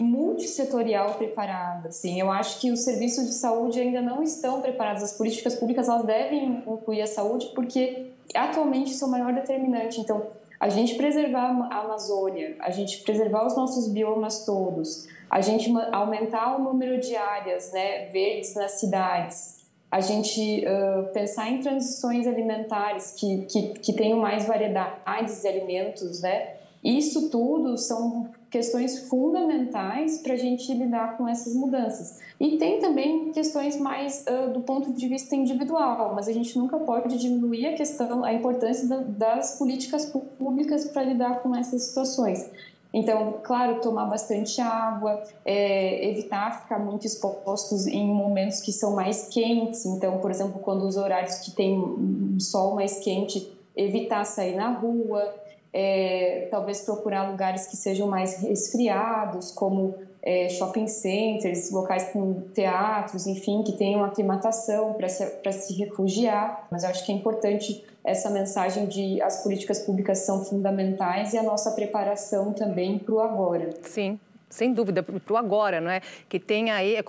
multissetorial 0.00 1.14
preparada. 1.14 1.88
Assim, 1.88 2.20
eu 2.20 2.30
acho 2.30 2.60
que 2.60 2.70
os 2.70 2.80
serviços 2.80 3.26
de 3.26 3.34
saúde 3.34 3.80
ainda 3.80 4.02
não 4.02 4.22
estão 4.22 4.60
preparados. 4.60 5.02
As 5.02 5.12
políticas 5.12 5.54
públicas 5.54 5.88
elas 5.88 6.04
devem 6.04 6.62
incluir 6.66 7.02
a 7.02 7.06
saúde 7.06 7.52
porque 7.54 8.10
atualmente 8.34 8.92
isso 8.92 9.04
é 9.04 9.08
o 9.08 9.10
maior 9.10 9.32
determinante. 9.32 10.00
Então 10.00 10.26
a 10.58 10.68
gente 10.68 10.94
preservar 10.94 11.68
a 11.70 11.80
Amazônia, 11.80 12.56
a 12.60 12.70
gente 12.70 13.02
preservar 13.02 13.46
os 13.46 13.56
nossos 13.56 13.88
biomas 13.88 14.44
todos, 14.44 15.06
a 15.30 15.40
gente 15.40 15.70
aumentar 15.92 16.56
o 16.56 16.62
número 16.62 17.00
de 17.00 17.14
áreas 17.16 17.72
né, 17.72 18.06
verdes 18.06 18.54
nas 18.54 18.72
cidades, 18.72 19.64
a 19.90 20.00
gente 20.00 20.64
uh, 20.66 21.12
pensar 21.12 21.50
em 21.50 21.60
transições 21.60 22.26
alimentares 22.26 23.12
que, 23.12 23.44
que, 23.46 23.62
que 23.78 23.92
tenham 23.92 24.18
mais 24.18 24.46
variedades 24.46 25.40
de 25.40 25.48
alimentos, 25.48 26.20
né? 26.20 26.54
Isso 26.82 27.30
tudo 27.30 27.78
são 27.78 28.28
questões 28.54 29.08
fundamentais 29.08 30.18
para 30.18 30.34
a 30.34 30.36
gente 30.36 30.72
lidar 30.72 31.16
com 31.16 31.26
essas 31.26 31.56
mudanças. 31.56 32.20
E 32.38 32.56
tem 32.56 32.78
também 32.78 33.32
questões 33.32 33.76
mais 33.76 34.24
uh, 34.28 34.52
do 34.52 34.60
ponto 34.60 34.92
de 34.92 35.08
vista 35.08 35.34
individual, 35.34 36.12
mas 36.14 36.28
a 36.28 36.32
gente 36.32 36.56
nunca 36.56 36.78
pode 36.78 37.18
diminuir 37.18 37.66
a 37.66 37.72
questão, 37.72 38.22
a 38.22 38.32
importância 38.32 38.86
da, 38.86 38.98
das 38.98 39.58
políticas 39.58 40.06
públicas 40.38 40.84
para 40.84 41.02
lidar 41.02 41.42
com 41.42 41.52
essas 41.56 41.82
situações. 41.82 42.48
Então, 42.92 43.40
claro, 43.42 43.80
tomar 43.80 44.06
bastante 44.06 44.60
água, 44.60 45.20
é, 45.44 46.08
evitar 46.10 46.62
ficar 46.62 46.78
muito 46.78 47.04
expostos 47.08 47.88
em 47.88 48.06
momentos 48.06 48.60
que 48.60 48.70
são 48.70 48.94
mais 48.94 49.26
quentes. 49.26 49.84
Então, 49.84 50.18
por 50.18 50.30
exemplo, 50.30 50.60
quando 50.60 50.86
os 50.86 50.96
horários 50.96 51.38
que 51.40 51.50
tem 51.50 52.38
sol 52.38 52.76
mais 52.76 53.00
quente, 53.00 53.52
evitar 53.74 54.24
sair 54.24 54.54
na 54.54 54.70
rua, 54.70 55.42
é, 55.74 56.46
talvez 56.52 56.82
procurar 56.82 57.28
lugares 57.28 57.66
que 57.66 57.76
sejam 57.76 58.06
mais 58.06 58.36
resfriados, 58.36 59.50
como 59.50 59.96
é, 60.22 60.48
shopping 60.48 60.86
centers, 60.86 61.72
locais 61.72 62.10
com 62.12 62.42
teatros, 62.54 63.26
enfim, 63.26 63.64
que 63.64 63.72
tenham 63.72 64.04
aclimatação 64.04 64.92
para 64.94 65.08
se, 65.08 65.26
se 65.52 65.74
refugiar. 65.74 66.68
Mas 66.70 66.84
eu 66.84 66.90
acho 66.90 67.04
que 67.04 67.10
é 67.10 67.14
importante 67.16 67.84
essa 68.04 68.30
mensagem 68.30 68.86
de 68.86 69.20
as 69.20 69.42
políticas 69.42 69.80
públicas 69.80 70.18
são 70.18 70.44
fundamentais 70.44 71.34
e 71.34 71.38
a 71.38 71.42
nossa 71.42 71.72
preparação 71.72 72.52
também 72.52 72.96
para 72.96 73.14
o 73.14 73.20
agora. 73.20 73.70
Sim, 73.82 74.20
sem 74.54 74.72
dúvida, 74.72 75.02
para 75.02 75.34
o 75.34 75.36
agora, 75.36 75.80
não 75.80 75.90
é? 75.90 76.00
Que 76.28 76.38
tem 76.38 76.70
aí 76.70 76.94
é 76.94 77.02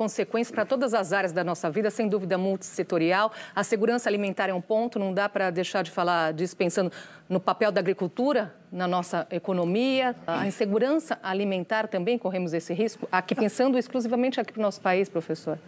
para 0.51 0.65
todas 0.65 0.93
as 0.93 1.13
áreas 1.13 1.31
da 1.31 1.43
nossa 1.43 1.69
vida, 1.69 1.91
sem 1.91 2.07
dúvida 2.07 2.37
multissetorial. 2.37 3.31
A 3.55 3.63
segurança 3.63 4.09
alimentar 4.09 4.49
é 4.49 4.53
um 4.53 4.61
ponto, 4.61 4.97
não 4.97 5.13
dá 5.13 5.29
para 5.29 5.51
deixar 5.51 5.83
de 5.83 5.91
falar 5.91 6.33
disso 6.33 6.57
pensando 6.57 6.91
no 7.29 7.39
papel 7.39 7.71
da 7.71 7.79
agricultura 7.79 8.53
na 8.71 8.87
nossa 8.87 9.27
economia. 9.29 10.15
A 10.25 10.47
insegurança 10.47 11.19
alimentar 11.21 11.87
também 11.87 12.17
corremos 12.17 12.51
esse 12.53 12.73
risco, 12.73 13.07
aqui 13.11 13.35
pensando 13.35 13.77
exclusivamente 13.77 14.39
aqui 14.39 14.51
para 14.51 14.59
o 14.59 14.63
nosso 14.63 14.81
país, 14.81 15.07
professor. 15.07 15.59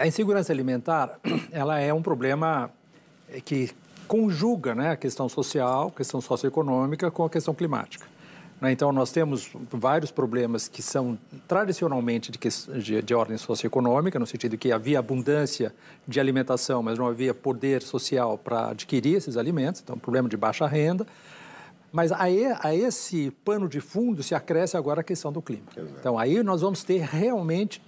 A 0.00 0.06
insegurança 0.06 0.52
alimentar, 0.52 1.18
ela 1.52 1.78
é 1.78 1.94
um 1.94 2.02
problema 2.02 2.70
que 3.44 3.70
conjuga 4.08 4.74
né, 4.74 4.90
a 4.90 4.96
questão 4.96 5.28
social, 5.28 5.88
a 5.88 5.96
questão 5.96 6.20
socioeconômica 6.20 7.10
com 7.12 7.24
a 7.24 7.30
questão 7.30 7.54
climática. 7.54 8.06
Né? 8.60 8.72
Então, 8.72 8.92
nós 8.92 9.10
temos 9.10 9.50
vários 9.70 10.10
problemas 10.10 10.68
que 10.68 10.82
são 10.82 11.18
tradicionalmente 11.48 12.30
de, 12.30 12.38
de, 12.78 13.02
de, 13.02 13.14
ordem 13.14 13.38
socioeconômica, 13.38 14.18
no 14.18 14.26
sentido 14.26 14.58
que 14.58 14.70
havia 14.70 14.98
abundância 14.98 15.74
de 16.06 16.20
alimentação, 16.20 16.82
mas 16.82 16.98
não 16.98 17.06
havia 17.06 17.32
poder 17.32 17.82
social 17.82 18.36
para 18.36 18.70
adquirir 18.70 19.16
esses 19.16 19.36
alimentos, 19.36 19.80
então, 19.80 19.98
problema 19.98 20.28
de 20.28 20.36
baixa 20.36 20.66
renda. 20.66 21.06
Mas 21.92 22.12
a, 22.12 22.24
a, 22.60 22.74
esse 22.74 23.32
pano 23.44 23.68
de 23.68 23.80
fundo 23.80 24.22
se 24.22 24.34
acresce 24.34 24.76
agora 24.76 25.00
a 25.00 25.04
questão 25.04 25.32
do 25.32 25.42
clima. 25.42 25.64
Então, 25.98 26.18
aí 26.18 26.42
nós 26.42 26.60
vamos 26.60 26.84
ter 26.84 27.00
realmente 27.00 27.82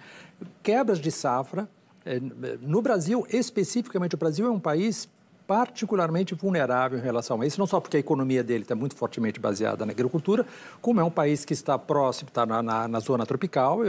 quebras 0.62 0.98
de 0.98 1.10
safra. 1.10 1.68
Eh, 2.04 2.20
no 2.60 2.82
Brasil, 2.82 3.24
especificamente, 3.30 4.16
o 4.16 4.18
Brasil 4.18 4.44
é 4.46 4.50
um 4.50 4.58
país 4.58 5.08
particularmente 5.46 6.34
vulnerável 6.34 6.98
em 6.98 7.02
relação 7.02 7.40
a 7.40 7.46
isso, 7.46 7.58
não 7.58 7.66
só 7.66 7.80
porque 7.80 7.96
a 7.96 8.00
economia 8.00 8.42
dele 8.42 8.62
está 8.62 8.74
muito 8.74 8.94
fortemente 8.94 9.40
baseada 9.40 9.84
na 9.84 9.92
agricultura, 9.92 10.46
como 10.80 11.00
é 11.00 11.04
um 11.04 11.10
país 11.10 11.44
que 11.44 11.52
está 11.52 11.78
próximo, 11.78 12.28
está 12.28 12.46
na, 12.46 12.62
na, 12.62 12.88
na 12.88 13.00
zona 13.00 13.26
tropical, 13.26 13.80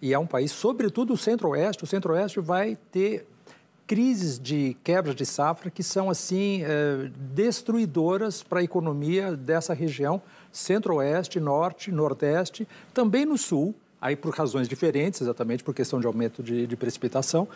e 0.00 0.12
é 0.12 0.18
um 0.18 0.26
país, 0.26 0.52
sobretudo 0.52 1.14
o 1.14 1.16
centro-oeste. 1.16 1.84
O 1.84 1.86
centro-oeste 1.86 2.40
vai 2.40 2.76
ter 2.90 3.26
crises 3.86 4.38
de 4.38 4.76
quebras 4.84 5.16
de 5.16 5.26
safra 5.26 5.68
que 5.68 5.82
são, 5.82 6.08
assim, 6.08 6.62
é, 6.62 7.10
destruidoras 7.34 8.40
para 8.40 8.60
a 8.60 8.62
economia 8.62 9.34
dessa 9.36 9.74
região, 9.74 10.22
centro-oeste, 10.52 11.40
norte, 11.40 11.90
nordeste, 11.90 12.68
também 12.94 13.24
no 13.24 13.36
sul, 13.36 13.74
aí 14.00 14.16
por 14.16 14.34
razões 14.34 14.68
diferentes, 14.68 15.20
exatamente 15.20 15.62
por 15.62 15.74
questão 15.74 16.00
de 16.00 16.06
aumento 16.06 16.42
de, 16.42 16.66
de 16.66 16.76
precipitação. 16.76 17.46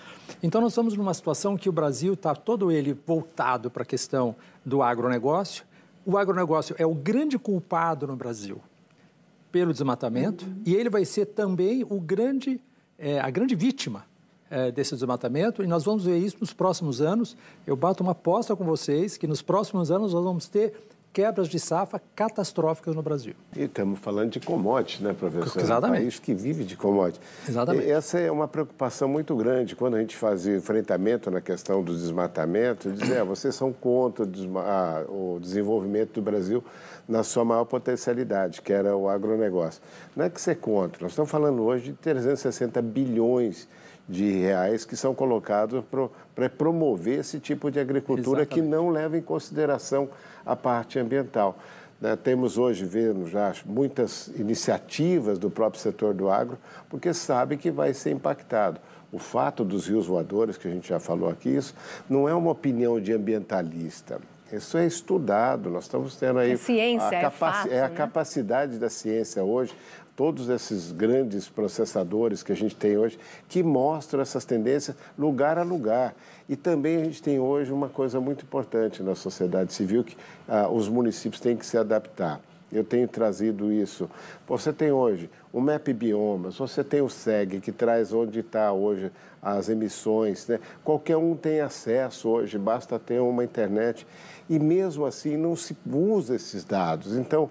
Então, 0.42 0.60
nós 0.60 0.72
estamos 0.72 0.96
numa 0.96 1.14
situação 1.14 1.56
que 1.56 1.68
o 1.68 1.72
Brasil 1.72 2.14
está 2.14 2.34
todo 2.34 2.70
ele 2.70 2.96
voltado 3.06 3.70
para 3.70 3.82
a 3.82 3.86
questão 3.86 4.36
do 4.64 4.82
agronegócio. 4.82 5.64
O 6.04 6.18
agronegócio 6.18 6.76
é 6.78 6.84
o 6.84 6.94
grande 6.94 7.38
culpado 7.38 8.06
no 8.06 8.14
Brasil 8.14 8.60
pelo 9.50 9.72
desmatamento 9.72 10.44
uhum. 10.44 10.62
e 10.66 10.74
ele 10.74 10.90
vai 10.90 11.04
ser 11.04 11.26
também 11.26 11.84
o 11.88 12.00
grande, 12.00 12.60
é, 12.98 13.20
a 13.20 13.30
grande 13.30 13.54
vítima 13.54 14.04
é, 14.50 14.70
desse 14.70 14.94
desmatamento 14.94 15.62
e 15.62 15.66
nós 15.66 15.84
vamos 15.84 16.04
ver 16.04 16.18
isso 16.18 16.36
nos 16.40 16.52
próximos 16.52 17.00
anos. 17.00 17.36
Eu 17.66 17.76
bato 17.76 18.02
uma 18.02 18.12
aposta 18.12 18.54
com 18.54 18.64
vocês 18.64 19.16
que 19.16 19.26
nos 19.26 19.40
próximos 19.40 19.90
anos 19.90 20.12
nós 20.12 20.24
vamos 20.24 20.48
ter 20.48 20.74
quebras 21.14 21.48
de 21.48 21.60
safra 21.60 22.02
catastróficas 22.16 22.96
no 22.96 23.00
Brasil. 23.00 23.34
E 23.56 23.62
estamos 23.62 24.00
falando 24.00 24.32
de 24.32 24.40
commodities, 24.40 25.00
né, 25.00 25.14
professor? 25.14 25.60
Exatamente. 25.60 25.98
É 25.98 26.00
um 26.00 26.02
país 26.02 26.18
que 26.18 26.34
vive 26.34 26.64
de 26.64 26.76
commodities. 26.76 27.24
Exatamente. 27.48 27.86
E 27.86 27.90
essa 27.92 28.18
é 28.18 28.30
uma 28.32 28.48
preocupação 28.48 29.08
muito 29.08 29.36
grande 29.36 29.76
quando 29.76 29.94
a 29.94 30.00
gente 30.00 30.16
fazia 30.16 30.56
enfrentamento 30.56 31.30
na 31.30 31.40
questão 31.40 31.84
do 31.84 31.94
desmatamento, 31.94 32.90
dizer, 32.90 33.18
é, 33.18 33.24
vocês 33.24 33.54
são 33.54 33.72
contra 33.72 34.26
o 35.08 35.38
desenvolvimento 35.40 36.14
do 36.14 36.22
Brasil 36.22 36.64
na 37.08 37.22
sua 37.22 37.44
maior 37.44 37.64
potencialidade, 37.64 38.60
que 38.60 38.72
era 38.72 38.96
o 38.96 39.08
agronegócio. 39.08 39.80
Não 40.16 40.24
é 40.24 40.30
que 40.30 40.40
você 40.40 40.50
é 40.50 40.54
contra, 40.56 41.00
nós 41.00 41.12
estamos 41.12 41.30
falando 41.30 41.62
hoje 41.62 41.92
de 41.92 41.92
360 41.92 42.82
bilhões 42.82 43.68
de 44.08 44.30
reais 44.32 44.84
que 44.84 44.96
são 44.96 45.14
colocados 45.14 45.82
para 46.34 46.48
promover 46.48 47.20
esse 47.20 47.40
tipo 47.40 47.70
de 47.70 47.80
agricultura 47.80 48.42
Exatamente. 48.42 48.54
que 48.54 48.60
não 48.60 48.90
leva 48.90 49.16
em 49.16 49.22
consideração 49.22 50.08
a 50.44 50.54
parte 50.54 50.98
ambiental. 50.98 51.56
Né? 52.00 52.16
Temos 52.16 52.58
hoje, 52.58 52.84
vendo 52.84 53.26
já 53.26 53.54
muitas 53.64 54.28
iniciativas 54.36 55.38
do 55.38 55.50
próprio 55.50 55.80
setor 55.80 56.12
do 56.12 56.28
agro, 56.28 56.58
porque 56.88 57.14
sabe 57.14 57.56
que 57.56 57.70
vai 57.70 57.94
ser 57.94 58.10
impactado. 58.10 58.78
O 59.10 59.18
fato 59.18 59.64
dos 59.64 59.86
rios 59.86 60.06
voadores, 60.06 60.58
que 60.58 60.68
a 60.68 60.70
gente 60.70 60.88
já 60.88 60.98
falou 60.98 61.30
aqui, 61.30 61.48
isso 61.48 61.74
não 62.10 62.28
é 62.28 62.34
uma 62.34 62.50
opinião 62.50 63.00
de 63.00 63.12
ambientalista. 63.12 64.20
Isso 64.52 64.76
é 64.76 64.86
estudado, 64.86 65.70
nós 65.70 65.84
estamos 65.84 66.16
tendo 66.16 66.38
aí... 66.38 66.52
A 66.52 66.56
ciência, 66.56 67.18
a 67.18 67.22
é, 67.22 67.30
fato, 67.30 67.68
é 67.72 67.80
a 67.80 67.88
né? 67.88 67.94
capacidade 67.94 68.78
da 68.78 68.90
ciência 68.90 69.42
hoje, 69.42 69.74
todos 70.16 70.48
esses 70.48 70.92
grandes 70.92 71.48
processadores 71.48 72.42
que 72.42 72.52
a 72.52 72.56
gente 72.56 72.76
tem 72.76 72.96
hoje, 72.96 73.18
que 73.48 73.62
mostram 73.62 74.20
essas 74.20 74.44
tendências 74.44 74.96
lugar 75.18 75.58
a 75.58 75.62
lugar. 75.62 76.14
E 76.48 76.56
também 76.56 76.96
a 76.96 77.04
gente 77.04 77.22
tem 77.22 77.38
hoje 77.38 77.72
uma 77.72 77.88
coisa 77.88 78.20
muito 78.20 78.44
importante 78.44 79.02
na 79.02 79.14
sociedade 79.14 79.72
civil, 79.72 80.04
que 80.04 80.16
ah, 80.48 80.68
os 80.68 80.88
municípios 80.88 81.40
têm 81.40 81.56
que 81.56 81.66
se 81.66 81.76
adaptar. 81.76 82.40
Eu 82.72 82.82
tenho 82.82 83.06
trazido 83.06 83.72
isso. 83.72 84.10
Você 84.48 84.72
tem 84.72 84.90
hoje 84.90 85.30
o 85.52 85.60
MAP 85.60 85.88
Biomas, 85.92 86.56
você 86.56 86.82
tem 86.82 87.00
o 87.00 87.08
SEG, 87.08 87.60
que 87.60 87.70
traz 87.70 88.12
onde 88.12 88.40
está 88.40 88.72
hoje 88.72 89.12
as 89.40 89.68
emissões. 89.68 90.48
Né? 90.48 90.58
Qualquer 90.82 91.16
um 91.16 91.36
tem 91.36 91.60
acesso 91.60 92.28
hoje, 92.28 92.58
basta 92.58 92.98
ter 92.98 93.20
uma 93.20 93.44
internet. 93.44 94.04
E 94.50 94.58
mesmo 94.58 95.06
assim 95.06 95.36
não 95.36 95.54
se 95.54 95.76
usa 95.86 96.34
esses 96.34 96.64
dados. 96.64 97.16
Então, 97.16 97.48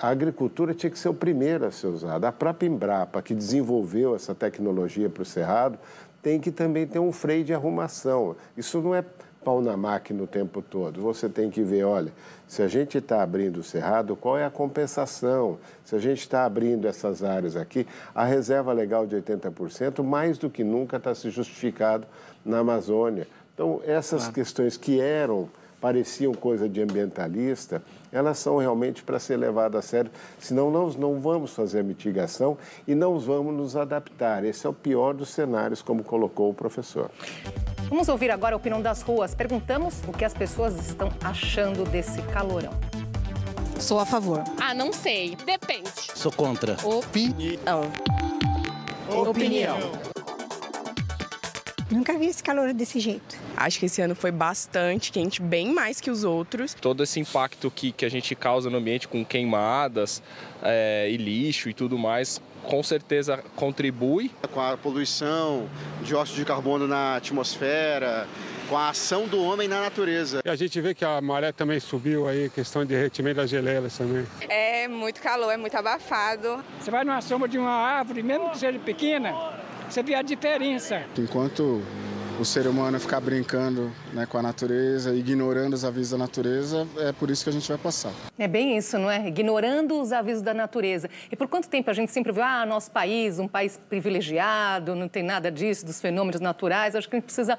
a 0.00 0.08
agricultura 0.08 0.74
tinha 0.74 0.90
que 0.90 0.98
ser 0.98 1.08
o 1.08 1.14
primeiro 1.14 1.66
a 1.66 1.70
ser 1.70 1.88
usado. 1.88 2.24
A 2.24 2.32
própria 2.32 2.66
Embrapa, 2.66 3.22
que 3.22 3.34
desenvolveu 3.34 4.14
essa 4.14 4.34
tecnologia 4.34 5.08
para 5.08 5.22
o 5.22 5.26
Cerrado, 5.26 5.78
tem 6.22 6.40
que 6.40 6.50
também 6.50 6.86
ter 6.86 6.98
um 6.98 7.12
freio 7.12 7.44
de 7.44 7.54
arrumação. 7.54 8.36
Isso 8.56 8.80
não 8.80 8.94
é 8.94 9.04
pau 9.44 9.62
na 9.62 9.76
máquina 9.76 10.22
o 10.22 10.26
tempo 10.26 10.60
todo. 10.60 11.00
Você 11.00 11.28
tem 11.28 11.50
que 11.50 11.62
ver, 11.62 11.84
olha, 11.84 12.12
se 12.46 12.62
a 12.62 12.68
gente 12.68 12.98
está 12.98 13.22
abrindo 13.22 13.58
o 13.58 13.62
cerrado, 13.62 14.16
qual 14.16 14.36
é 14.36 14.44
a 14.44 14.50
compensação? 14.50 15.58
Se 15.84 15.94
a 15.94 15.98
gente 15.98 16.20
está 16.20 16.44
abrindo 16.44 16.86
essas 16.86 17.22
áreas 17.22 17.56
aqui, 17.56 17.86
a 18.14 18.24
reserva 18.24 18.72
legal 18.72 19.06
de 19.06 19.16
80%, 19.16 20.02
mais 20.02 20.38
do 20.38 20.50
que 20.50 20.64
nunca 20.64 20.96
está 20.96 21.14
se 21.14 21.30
justificado 21.30 22.06
na 22.44 22.58
Amazônia. 22.58 23.26
Então, 23.54 23.80
essas 23.84 24.22
claro. 24.22 24.34
questões 24.34 24.76
que 24.76 25.00
eram 25.00 25.48
pareciam 25.80 26.32
coisa 26.34 26.68
de 26.68 26.80
ambientalista, 26.80 27.82
elas 28.10 28.38
são 28.38 28.56
realmente 28.58 29.02
para 29.02 29.18
ser 29.18 29.36
levadas 29.36 29.84
a 29.84 29.88
sério, 29.88 30.10
senão 30.38 30.70
nós 30.70 30.96
não 30.96 31.20
vamos 31.20 31.52
fazer 31.52 31.80
a 31.80 31.82
mitigação 31.82 32.56
e 32.86 32.94
não 32.94 33.18
vamos 33.18 33.54
nos 33.54 33.76
adaptar. 33.76 34.44
Esse 34.44 34.66
é 34.66 34.70
o 34.70 34.72
pior 34.72 35.14
dos 35.14 35.28
cenários, 35.28 35.82
como 35.82 36.02
colocou 36.02 36.50
o 36.50 36.54
professor. 36.54 37.10
Vamos 37.88 38.08
ouvir 38.08 38.30
agora 38.30 38.54
a 38.54 38.58
opinião 38.58 38.82
das 38.82 39.02
ruas. 39.02 39.34
Perguntamos 39.34 40.02
o 40.06 40.12
que 40.12 40.24
as 40.24 40.34
pessoas 40.34 40.74
estão 40.86 41.10
achando 41.22 41.84
desse 41.84 42.20
calorão. 42.22 42.72
Sou 43.78 43.98
a 43.98 44.04
favor. 44.04 44.42
Ah, 44.60 44.74
não 44.74 44.92
sei. 44.92 45.36
Depende. 45.46 45.90
Sou 46.14 46.32
contra. 46.32 46.76
Opinião. 46.84 47.82
Opinião. 49.08 49.78
Nunca 51.90 52.18
vi 52.18 52.26
esse 52.26 52.42
calor 52.42 52.74
desse 52.74 53.00
jeito. 53.00 53.36
Acho 53.56 53.78
que 53.78 53.86
esse 53.86 54.02
ano 54.02 54.14
foi 54.14 54.30
bastante 54.30 55.10
quente, 55.10 55.40
bem 55.40 55.72
mais 55.72 56.02
que 56.02 56.10
os 56.10 56.22
outros. 56.22 56.74
Todo 56.74 57.02
esse 57.02 57.18
impacto 57.18 57.70
que, 57.70 57.92
que 57.92 58.04
a 58.04 58.10
gente 58.10 58.34
causa 58.34 58.68
no 58.68 58.76
ambiente 58.76 59.08
com 59.08 59.24
queimadas 59.24 60.22
é, 60.62 61.08
e 61.10 61.16
lixo 61.16 61.70
e 61.70 61.74
tudo 61.74 61.98
mais, 61.98 62.42
com 62.62 62.82
certeza 62.82 63.42
contribui. 63.56 64.30
Com 64.52 64.60
a 64.60 64.76
poluição, 64.76 65.66
dióxido 66.02 66.36
de 66.36 66.44
carbono 66.44 66.86
na 66.86 67.16
atmosfera, 67.16 68.28
com 68.68 68.76
a 68.76 68.90
ação 68.90 69.26
do 69.26 69.42
homem 69.42 69.66
na 69.66 69.80
natureza. 69.80 70.42
E 70.44 70.50
a 70.50 70.56
gente 70.56 70.78
vê 70.82 70.94
que 70.94 71.06
a 71.06 71.18
maré 71.22 71.52
também 71.52 71.80
subiu 71.80 72.28
aí, 72.28 72.50
questão 72.50 72.82
de 72.82 72.88
derretimento 72.88 73.36
das 73.36 73.48
geleiras 73.48 73.96
também. 73.96 74.26
É 74.46 74.86
muito 74.86 75.22
calor, 75.22 75.50
é 75.50 75.56
muito 75.56 75.74
abafado. 75.74 76.62
Você 76.78 76.90
vai 76.90 77.02
numa 77.02 77.22
sombra 77.22 77.48
de 77.48 77.56
uma 77.56 77.70
árvore, 77.70 78.22
mesmo 78.22 78.50
que 78.50 78.58
seja 78.58 78.78
pequena, 78.78 79.32
você 79.88 80.02
vê 80.02 80.14
a 80.14 80.22
diferença. 80.22 81.02
Enquanto 81.16 81.82
o 82.38 82.44
ser 82.44 82.68
humano 82.68 83.00
ficar 83.00 83.20
brincando 83.20 83.90
né, 84.12 84.24
com 84.26 84.38
a 84.38 84.42
natureza, 84.42 85.14
ignorando 85.14 85.74
os 85.74 85.84
avisos 85.84 86.10
da 86.12 86.18
natureza, 86.18 86.86
é 86.98 87.10
por 87.10 87.30
isso 87.30 87.42
que 87.42 87.50
a 87.50 87.52
gente 87.52 87.68
vai 87.68 87.78
passar. 87.78 88.12
É 88.38 88.46
bem 88.46 88.76
isso, 88.76 88.96
não 88.98 89.10
é? 89.10 89.26
Ignorando 89.26 90.00
os 90.00 90.12
avisos 90.12 90.42
da 90.42 90.54
natureza. 90.54 91.10
E 91.32 91.36
por 91.36 91.48
quanto 91.48 91.68
tempo 91.68 91.90
a 91.90 91.92
gente 91.92 92.12
sempre 92.12 92.30
viu, 92.30 92.44
ah, 92.44 92.64
nosso 92.64 92.90
país, 92.90 93.38
um 93.38 93.48
país 93.48 93.80
privilegiado, 93.88 94.94
não 94.94 95.08
tem 95.08 95.22
nada 95.22 95.50
disso, 95.50 95.84
dos 95.84 96.00
fenômenos 96.00 96.40
naturais. 96.40 96.94
Acho 96.94 97.08
que 97.08 97.16
a 97.16 97.18
gente 97.18 97.26
precisa 97.26 97.58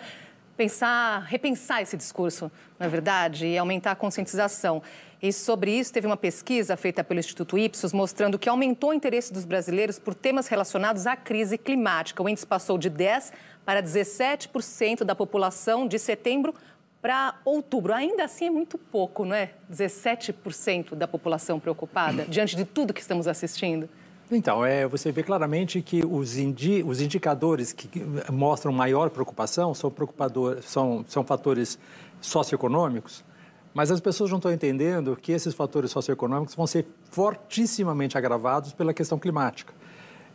pensar, 0.60 1.22
repensar 1.22 1.82
esse 1.82 1.96
discurso, 1.96 2.51
não 2.78 2.86
é 2.86 2.89
verdade? 2.89 3.48
E 3.48 3.58
aumentar 3.58 3.92
a 3.92 3.96
conscientização. 3.96 4.84
E 5.22 5.32
sobre 5.32 5.72
isso, 5.72 5.94
teve 5.94 6.06
uma 6.06 6.18
pesquisa 6.18 6.75
feita 6.75 7.01
pelo 7.01 7.18
Instituto 7.18 7.58
Ipsos 7.58 7.94
mostrando 7.94 8.38
que 8.38 8.50
aumentou 8.50 8.89
o 8.89 8.94
interesse 8.94 9.32
dos 9.32 9.46
brasileiros 9.46 9.98
por 9.98 10.13
temas 10.13 10.50
relacionados 10.50 11.08
à 11.08 11.16
crise 11.16 11.57
climática. 11.57 12.22
O 12.22 12.27
índice 12.27 12.46
passou 12.46 12.77
de 12.77 12.92
10% 12.92 13.31
para 13.66 13.81
17% 13.81 15.05
da 15.05 15.16
população 15.16 15.88
de 15.88 15.98
setembro 15.98 16.53
para 17.01 17.36
outubro. 17.46 17.94
Ainda 17.94 18.25
assim 18.25 18.48
é 18.48 18.50
muito 18.50 18.77
pouco, 18.77 19.24
não 19.24 19.36
é? 19.36 19.51
17% 19.72 20.94
da 20.94 21.07
população 21.07 21.57
preocupada 21.57 22.25
diante 22.27 22.57
de 22.57 22.66
tudo 22.66 22.94
que 22.94 23.00
estamos 23.00 23.29
assistindo. 23.29 23.90
Então, 24.31 24.63
é, 24.63 24.87
você 24.87 25.11
vê 25.11 25.24
claramente 25.24 25.81
que 25.81 26.05
os, 26.05 26.37
indi, 26.37 26.83
os 26.83 27.01
indicadores 27.01 27.74
que, 27.74 27.89
mostram 28.31 28.72
maior 28.72 29.09
preocupação 29.09 29.74
são, 29.74 29.89
preocupador, 29.89 30.61
são, 30.61 31.03
são 31.07 31.24
fatores 31.24 31.79
socioeconômicos, 32.22 33.25
mas 33.74 33.89
as 33.89 34.00
pessoas 34.00 34.29
não 34.29 34.37
estão 34.37 34.53
entendendo 34.53 35.15
que 35.15 35.31
esses 35.31 35.55
fatores 35.55 35.89
socioeconômicos 35.89 36.53
vão 36.53 36.68
ser 36.68 36.85
fortissimamente 37.09 38.18
agravados 38.20 38.72
pela 38.72 38.94
questão 38.94 39.18
climática. 39.18 39.74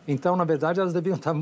Então, 0.05 0.35
na 0.35 0.43
verdade, 0.43 0.81
elas 0.81 0.91
deviam 0.91 1.15
estar 1.15 1.33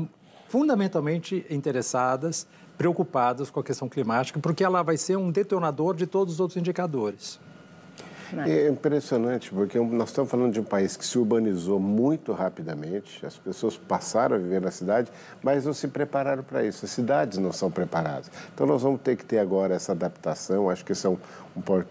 fundamentalmente 0.46 1.44
interessadas, 1.50 2.46
preocupadas 2.78 3.50
com 3.50 3.58
a 3.58 3.64
questão 3.64 3.88
climática, 3.88 4.38
porque 4.38 4.62
ela 4.62 4.82
vai 4.82 4.96
ser 4.96 5.16
um 5.16 5.30
detonador 5.30 5.96
de 5.96 6.06
todos 6.06 6.34
os 6.34 6.40
outros 6.40 6.56
indicadores. 6.56 7.40
É 8.42 8.68
impressionante, 8.68 9.50
porque 9.50 9.78
nós 9.78 10.08
estamos 10.08 10.30
falando 10.30 10.52
de 10.52 10.60
um 10.60 10.64
país 10.64 10.96
que 10.96 11.06
se 11.06 11.18
urbanizou 11.18 11.78
muito 11.78 12.32
rapidamente, 12.32 13.24
as 13.24 13.36
pessoas 13.36 13.76
passaram 13.76 14.36
a 14.36 14.38
viver 14.38 14.60
na 14.60 14.70
cidade, 14.70 15.10
mas 15.42 15.64
não 15.64 15.72
se 15.72 15.88
prepararam 15.88 16.42
para 16.42 16.64
isso, 16.64 16.84
as 16.84 16.90
cidades 16.90 17.38
não 17.38 17.52
são 17.52 17.70
preparadas. 17.70 18.30
Então 18.52 18.66
nós 18.66 18.82
vamos 18.82 19.00
ter 19.00 19.16
que 19.16 19.24
ter 19.24 19.38
agora 19.38 19.74
essa 19.74 19.92
adaptação, 19.92 20.68
acho 20.68 20.84
que 20.84 20.92
isso 20.92 21.06
é 21.06 21.10
um, 21.10 21.18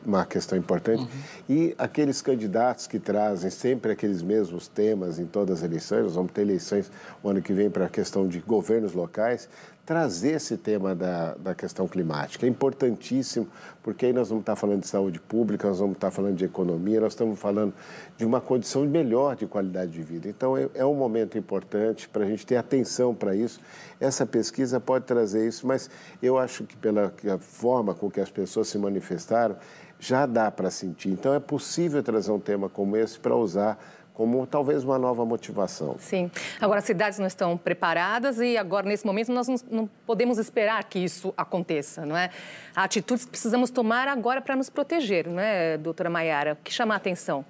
uma 0.06 0.25
questão 0.25 0.58
importante. 0.58 1.03
Uhum. 1.03 1.10
E 1.49 1.75
aqueles 1.77 2.21
candidatos 2.21 2.88
que 2.88 2.99
trazem 2.99 3.49
sempre 3.49 3.91
aqueles 3.91 4.21
mesmos 4.21 4.67
temas 4.67 5.19
em 5.19 5.25
todas 5.25 5.60
as 5.60 5.63
eleições, 5.63 6.03
nós 6.03 6.15
vamos 6.15 6.32
ter 6.32 6.41
eleições 6.41 6.91
o 7.21 7.29
ano 7.29 7.41
que 7.41 7.53
vem 7.53 7.69
para 7.69 7.86
a 7.86 7.89
questão 7.89 8.27
de 8.27 8.39
governos 8.39 8.93
locais, 8.93 9.47
trazer 9.86 10.36
esse 10.36 10.56
tema 10.56 10.96
da, 10.96 11.36
da 11.36 11.54
questão 11.54 11.88
climática. 11.88 12.46
É 12.46 12.50
importantíssimo, 12.50 13.48
porque 13.82 14.06
aí 14.06 14.13
nós 14.13 14.30
vamos 14.30 14.43
estar 14.43 14.56
falando 14.56 14.82
de 14.82 14.88
saúde 14.88 15.19
pública, 15.19 15.67
nós 15.67 15.80
vamos 15.80 15.96
estar 15.96 16.10
falando 16.10 16.38
de 16.38 16.46
economia, 16.46 17.02
nós 17.02 17.12
estamos 17.12 17.38
falando 17.38 17.74
de 18.17 18.26
uma 18.26 18.39
condição 18.39 18.86
melhor 18.86 19.36
de 19.36 19.46
qualidade 19.46 19.91
de 19.91 20.02
vida. 20.02 20.30
Então, 20.30 20.58
é, 20.58 20.69
é 20.74 20.86
um 20.86 20.96
momento 20.96 21.38
importante 21.38 22.08
para 22.08 22.24
a 22.24 22.28
gente 22.28 22.46
ter 22.46 22.56
atenção 22.56 23.13
para 23.13 23.36
isso. 23.36 23.60
Essa 24.00 24.26
pesquisa 24.26 24.80
pode 24.80 25.06
trazer 25.06 25.46
isso, 25.46 25.67
mas 25.67 25.89
eu 26.22 26.38
acho 26.38 26.63
que 26.63 26.78
pela 26.78 27.13
forma 27.39 27.93
com 27.93 28.10
que 28.10 28.22
as 28.22 28.30
pessoas 28.30 28.69
se 28.69 28.78
manifestaram, 28.78 29.58
já 30.00 30.26
dá 30.26 30.50
para 30.50 30.69
sentir. 30.69 31.10
Então, 31.10 31.34
é 31.34 31.39
possível 31.39 32.02
trazer 32.02 32.32
um 32.32 32.39
tema 32.39 32.69
como 32.69 32.96
esse 32.96 33.19
para 33.19 33.36
usar 33.36 33.78
como 34.13 34.45
talvez 34.45 34.84
uma 34.84 34.99
nova 34.99 35.26
motivação. 35.26 35.95
Sim. 35.99 36.30
Agora, 36.62 36.80
as 36.80 36.86
cidades 36.86 37.17
não 37.17 37.26
estão 37.26 37.58
preparadas 37.58 38.39
e 38.39 38.58
agora, 38.58 38.88
nesse 38.88 39.06
momento, 39.06 39.32
nós 39.32 39.47
não 39.69 39.89
podemos 40.06 40.38
esperar 40.38 40.84
que 40.84 40.99
isso 40.99 41.34
aconteça, 41.36 42.06
não 42.06 42.15
é? 42.15 42.30
Há 42.76 42.84
atitudes 42.84 43.26
que 43.26 43.32
precisamos 43.32 43.71
tomar 43.71 44.08
agora 44.08 44.41
para 44.41 44.56
nos 44.56 44.69
proteger, 44.69 45.28
não 45.28 45.39
é, 45.39 45.78
doutora 45.78 46.10
Maiara? 46.10 46.54
O 46.54 46.63
que 46.63 46.71
chama 46.71 46.93
a 46.93 46.97
atenção? 46.97 47.43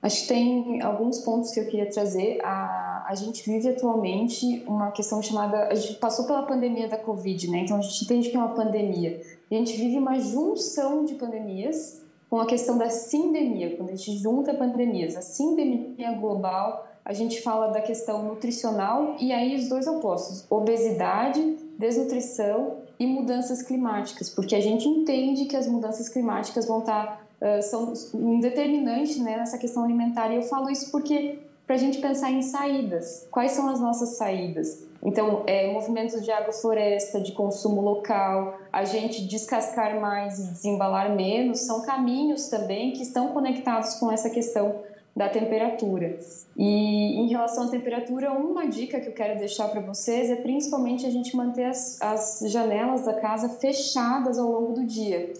Acho 0.00 0.22
que 0.22 0.28
tem 0.28 0.80
alguns 0.80 1.18
pontos 1.18 1.50
que 1.50 1.60
eu 1.60 1.66
queria 1.66 1.90
trazer. 1.90 2.40
A, 2.42 3.04
a 3.08 3.14
gente 3.14 3.44
vive 3.50 3.68
atualmente 3.68 4.62
uma 4.66 4.92
questão 4.92 5.20
chamada. 5.20 5.68
A 5.68 5.74
gente 5.74 5.98
passou 5.98 6.24
pela 6.24 6.42
pandemia 6.42 6.88
da 6.88 6.96
Covid, 6.96 7.50
né? 7.50 7.60
Então 7.60 7.76
a 7.76 7.80
gente 7.80 8.04
entende 8.04 8.30
que 8.30 8.36
é 8.36 8.38
uma 8.38 8.54
pandemia. 8.54 9.20
E 9.50 9.56
a 9.56 9.58
gente 9.58 9.76
vive 9.76 9.98
uma 9.98 10.18
junção 10.20 11.04
de 11.04 11.14
pandemias 11.14 12.00
com 12.28 12.40
a 12.40 12.46
questão 12.46 12.76
da 12.76 12.90
sindemia, 12.90 13.76
quando 13.76 13.90
a 13.90 13.94
gente 13.94 14.18
junta 14.18 14.52
pandemias, 14.54 15.16
a 15.16 15.22
sindemia 15.22 16.12
global, 16.12 16.86
a 17.04 17.12
gente 17.14 17.40
fala 17.40 17.68
da 17.68 17.80
questão 17.80 18.22
nutricional 18.22 19.16
e 19.18 19.32
aí 19.32 19.56
os 19.56 19.68
dois 19.68 19.86
opostos, 19.86 20.44
obesidade, 20.50 21.56
desnutrição 21.78 22.76
e 22.98 23.06
mudanças 23.06 23.62
climáticas, 23.62 24.28
porque 24.28 24.54
a 24.54 24.60
gente 24.60 24.86
entende 24.86 25.46
que 25.46 25.56
as 25.56 25.66
mudanças 25.66 26.08
climáticas 26.08 26.66
vão 26.66 26.80
estar 26.80 27.26
uh, 27.40 27.62
são 27.62 27.94
um 28.12 28.40
determinante 28.40 29.20
né, 29.20 29.36
nessa 29.38 29.56
questão 29.56 29.84
alimentar 29.84 30.30
e 30.30 30.36
eu 30.36 30.42
falo 30.42 30.68
isso 30.68 30.90
porque 30.90 31.38
para 31.66 31.76
a 31.76 31.78
gente 31.78 31.98
pensar 31.98 32.30
em 32.30 32.42
saídas, 32.42 33.26
quais 33.30 33.52
são 33.52 33.68
as 33.68 33.78
nossas 33.78 34.16
saídas? 34.16 34.87
Então, 35.02 35.44
é, 35.46 35.72
movimentos 35.72 36.24
de 36.24 36.30
agrofloresta, 36.30 37.20
de 37.20 37.32
consumo 37.32 37.80
local, 37.80 38.58
a 38.72 38.84
gente 38.84 39.26
descascar 39.26 40.00
mais 40.00 40.38
e 40.38 40.52
desembalar 40.52 41.14
menos, 41.14 41.60
são 41.60 41.82
caminhos 41.82 42.48
também 42.48 42.92
que 42.92 43.02
estão 43.02 43.28
conectados 43.28 43.94
com 43.94 44.10
essa 44.10 44.28
questão 44.28 44.82
da 45.14 45.28
temperatura. 45.28 46.18
E 46.56 47.20
em 47.20 47.28
relação 47.28 47.64
à 47.64 47.68
temperatura, 47.68 48.30
uma 48.32 48.66
dica 48.66 49.00
que 49.00 49.08
eu 49.08 49.12
quero 49.12 49.38
deixar 49.38 49.68
para 49.68 49.80
vocês 49.80 50.30
é 50.30 50.36
principalmente 50.36 51.04
a 51.06 51.10
gente 51.10 51.36
manter 51.36 51.64
as, 51.64 52.00
as 52.00 52.40
janelas 52.46 53.04
da 53.04 53.14
casa 53.14 53.48
fechadas 53.48 54.38
ao 54.38 54.50
longo 54.50 54.74
do 54.74 54.84
dia 54.84 55.32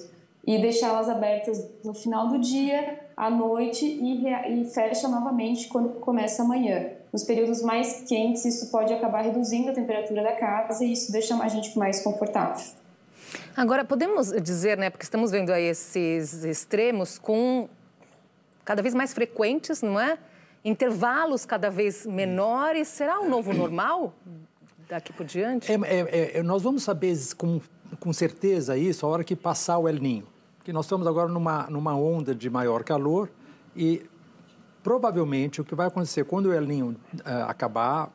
e 0.44 0.58
deixá-las 0.58 1.08
abertas 1.08 1.64
no 1.84 1.94
final 1.94 2.26
do 2.28 2.38
dia, 2.38 2.98
à 3.16 3.30
noite 3.30 3.84
e, 3.84 4.26
e 4.26 4.64
fecha 4.64 5.06
novamente 5.06 5.68
quando 5.68 6.00
começa 6.00 6.42
amanhã. 6.42 6.97
Nos 7.12 7.24
períodos 7.24 7.62
mais 7.62 8.04
quentes, 8.06 8.44
isso 8.44 8.70
pode 8.70 8.92
acabar 8.92 9.22
reduzindo 9.22 9.70
a 9.70 9.72
temperatura 9.72 10.22
da 10.22 10.32
casa 10.32 10.84
e 10.84 10.92
isso 10.92 11.10
deixa 11.10 11.34
a 11.36 11.48
gente 11.48 11.78
mais 11.78 12.02
confortável. 12.02 12.64
Agora, 13.56 13.84
podemos 13.84 14.30
dizer, 14.42 14.78
né, 14.78 14.90
porque 14.90 15.04
estamos 15.04 15.30
vendo 15.30 15.50
aí 15.50 15.64
esses 15.64 16.44
extremos 16.44 17.18
com 17.18 17.68
cada 18.64 18.82
vez 18.82 18.94
mais 18.94 19.14
frequentes, 19.14 19.82
não 19.82 19.98
é? 19.98 20.18
Intervalos 20.64 21.46
cada 21.46 21.70
vez 21.70 22.06
menores. 22.06 22.88
Será 22.88 23.20
um 23.20 23.28
novo 23.28 23.52
normal 23.52 24.12
daqui 24.88 25.12
por 25.12 25.24
diante? 25.24 25.70
É, 25.72 25.76
é, 25.76 26.38
é, 26.38 26.42
nós 26.42 26.62
vamos 26.62 26.82
saber 26.82 27.16
com, 27.36 27.60
com 27.98 28.12
certeza 28.12 28.76
isso 28.76 29.06
a 29.06 29.08
hora 29.08 29.24
que 29.24 29.34
passar 29.34 29.78
o 29.78 29.88
El 29.88 29.96
Ninho. 29.96 30.26
Que 30.64 30.72
nós 30.72 30.84
estamos 30.84 31.06
agora 31.06 31.28
numa, 31.28 31.66
numa 31.70 31.96
onda 31.96 32.34
de 32.34 32.50
maior 32.50 32.84
calor 32.84 33.30
e 33.74 34.02
provavelmente 34.88 35.60
o 35.60 35.64
que 35.64 35.74
vai 35.74 35.86
acontecer 35.86 36.24
quando 36.24 36.46
o 36.46 36.52
El 36.54 36.62
Ninho 36.62 36.96
uh, 37.16 37.44
acabar, 37.46 38.10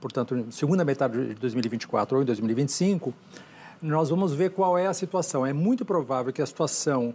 portanto, 0.00 0.46
segunda 0.50 0.82
metade 0.82 1.28
de 1.28 1.34
2024 1.34 2.16
ou 2.16 2.22
em 2.22 2.24
2025, 2.24 3.12
nós 3.82 4.08
vamos 4.08 4.32
ver 4.32 4.52
qual 4.52 4.78
é 4.78 4.86
a 4.86 4.94
situação. 4.94 5.44
É 5.44 5.52
muito 5.52 5.84
provável 5.84 6.32
que 6.32 6.40
a 6.40 6.46
situação 6.46 7.14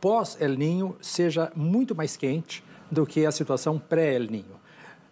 pós-El 0.00 0.54
Ninho 0.54 0.96
seja 0.98 1.52
muito 1.54 1.94
mais 1.94 2.16
quente 2.16 2.64
do 2.90 3.04
que 3.04 3.26
a 3.26 3.30
situação 3.30 3.78
pré-El 3.78 4.22
Ninho, 4.22 4.56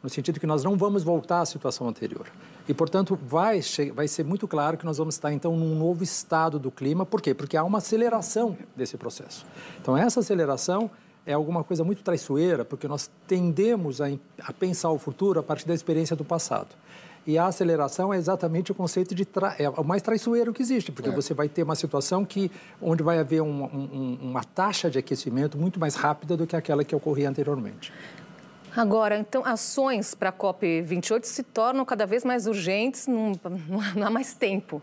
no 0.03 0.09
sentido 0.09 0.41
que 0.41 0.47
nós 0.47 0.65
não 0.65 0.75
vamos 0.75 1.03
voltar 1.03 1.43
à 1.43 1.45
situação 1.45 1.87
anterior. 1.87 2.27
E, 2.67 2.73
portanto, 2.73 3.19
vai, 3.23 3.61
vai 3.95 4.09
ser 4.09 4.25
muito 4.25 4.49
claro 4.49 4.79
que 4.79 4.87
nós 4.87 4.97
vamos 4.97 5.17
estar, 5.17 5.31
então, 5.31 5.55
num 5.59 5.75
novo 5.75 6.03
estado 6.03 6.59
do 6.59 6.71
clima. 6.71 7.05
Por 7.05 7.21
quê? 7.21 7.35
Porque 7.35 7.55
há 7.55 7.65
uma 7.65 7.79
aceleração 7.79 8.57
desse 8.75 8.97
processo. 8.97 9.45
Então, 9.79 9.95
essa 9.95 10.21
aceleração 10.21 10.91
é 11.27 11.33
alguma 11.33 11.63
coisa 11.63 11.85
muito 11.85 12.03
traiçoeira, 12.03 12.65
porque 12.65 12.89
nós 12.89 13.11
tendemos 13.27 14.01
a, 14.01 14.07
a 14.43 14.53
pensar 14.53 14.91
o 14.91 14.99
futuro 14.99 15.41
a 15.41 15.43
partir 15.43 15.67
da 15.67 15.75
experiência 15.75 16.17
do 16.17 16.25
passado. 16.25 16.69
E 17.27 17.37
a 17.37 17.47
aceleração 17.47 18.13
é 18.13 18.17
exatamente 18.17 18.73
o 18.73 18.75
conceito 18.75 19.15
de 19.15 19.25
tra... 19.25 19.55
é 19.59 19.69
o 19.69 19.85
mais 19.85 20.03
traiçoeiro 20.03 20.53
que 20.53 20.63
existe, 20.63 20.91
porque 20.91 21.11
é. 21.11 21.13
você 21.13 21.35
vai 21.35 21.49
ter 21.49 21.63
uma 21.63 21.75
situação 21.75 22.25
que 22.25 22.51
onde 22.81 23.03
vai 23.03 23.19
haver 23.19 23.43
um, 23.43 23.65
um, 23.65 24.19
uma 24.23 24.43
taxa 24.43 24.91
de 24.91 24.99
aquecimento 24.99 25.59
muito 25.59 25.79
mais 25.79 25.95
rápida 25.95 26.37
do 26.37 26.47
que 26.47 26.57
aquela 26.57 26.83
que 26.83 26.97
ocorria 26.97 27.29
anteriormente. 27.29 27.93
Agora, 28.75 29.19
então, 29.19 29.45
ações 29.45 30.15
para 30.15 30.31
a 30.31 30.33
COP28 30.33 31.25
se 31.25 31.43
tornam 31.43 31.85
cada 31.85 32.07
vez 32.07 32.25
mais 32.25 32.47
urgentes, 32.47 33.07
não, 33.07 33.33
não 33.97 34.07
há 34.07 34.11
mais 34.11 34.33
tempo. 34.33 34.81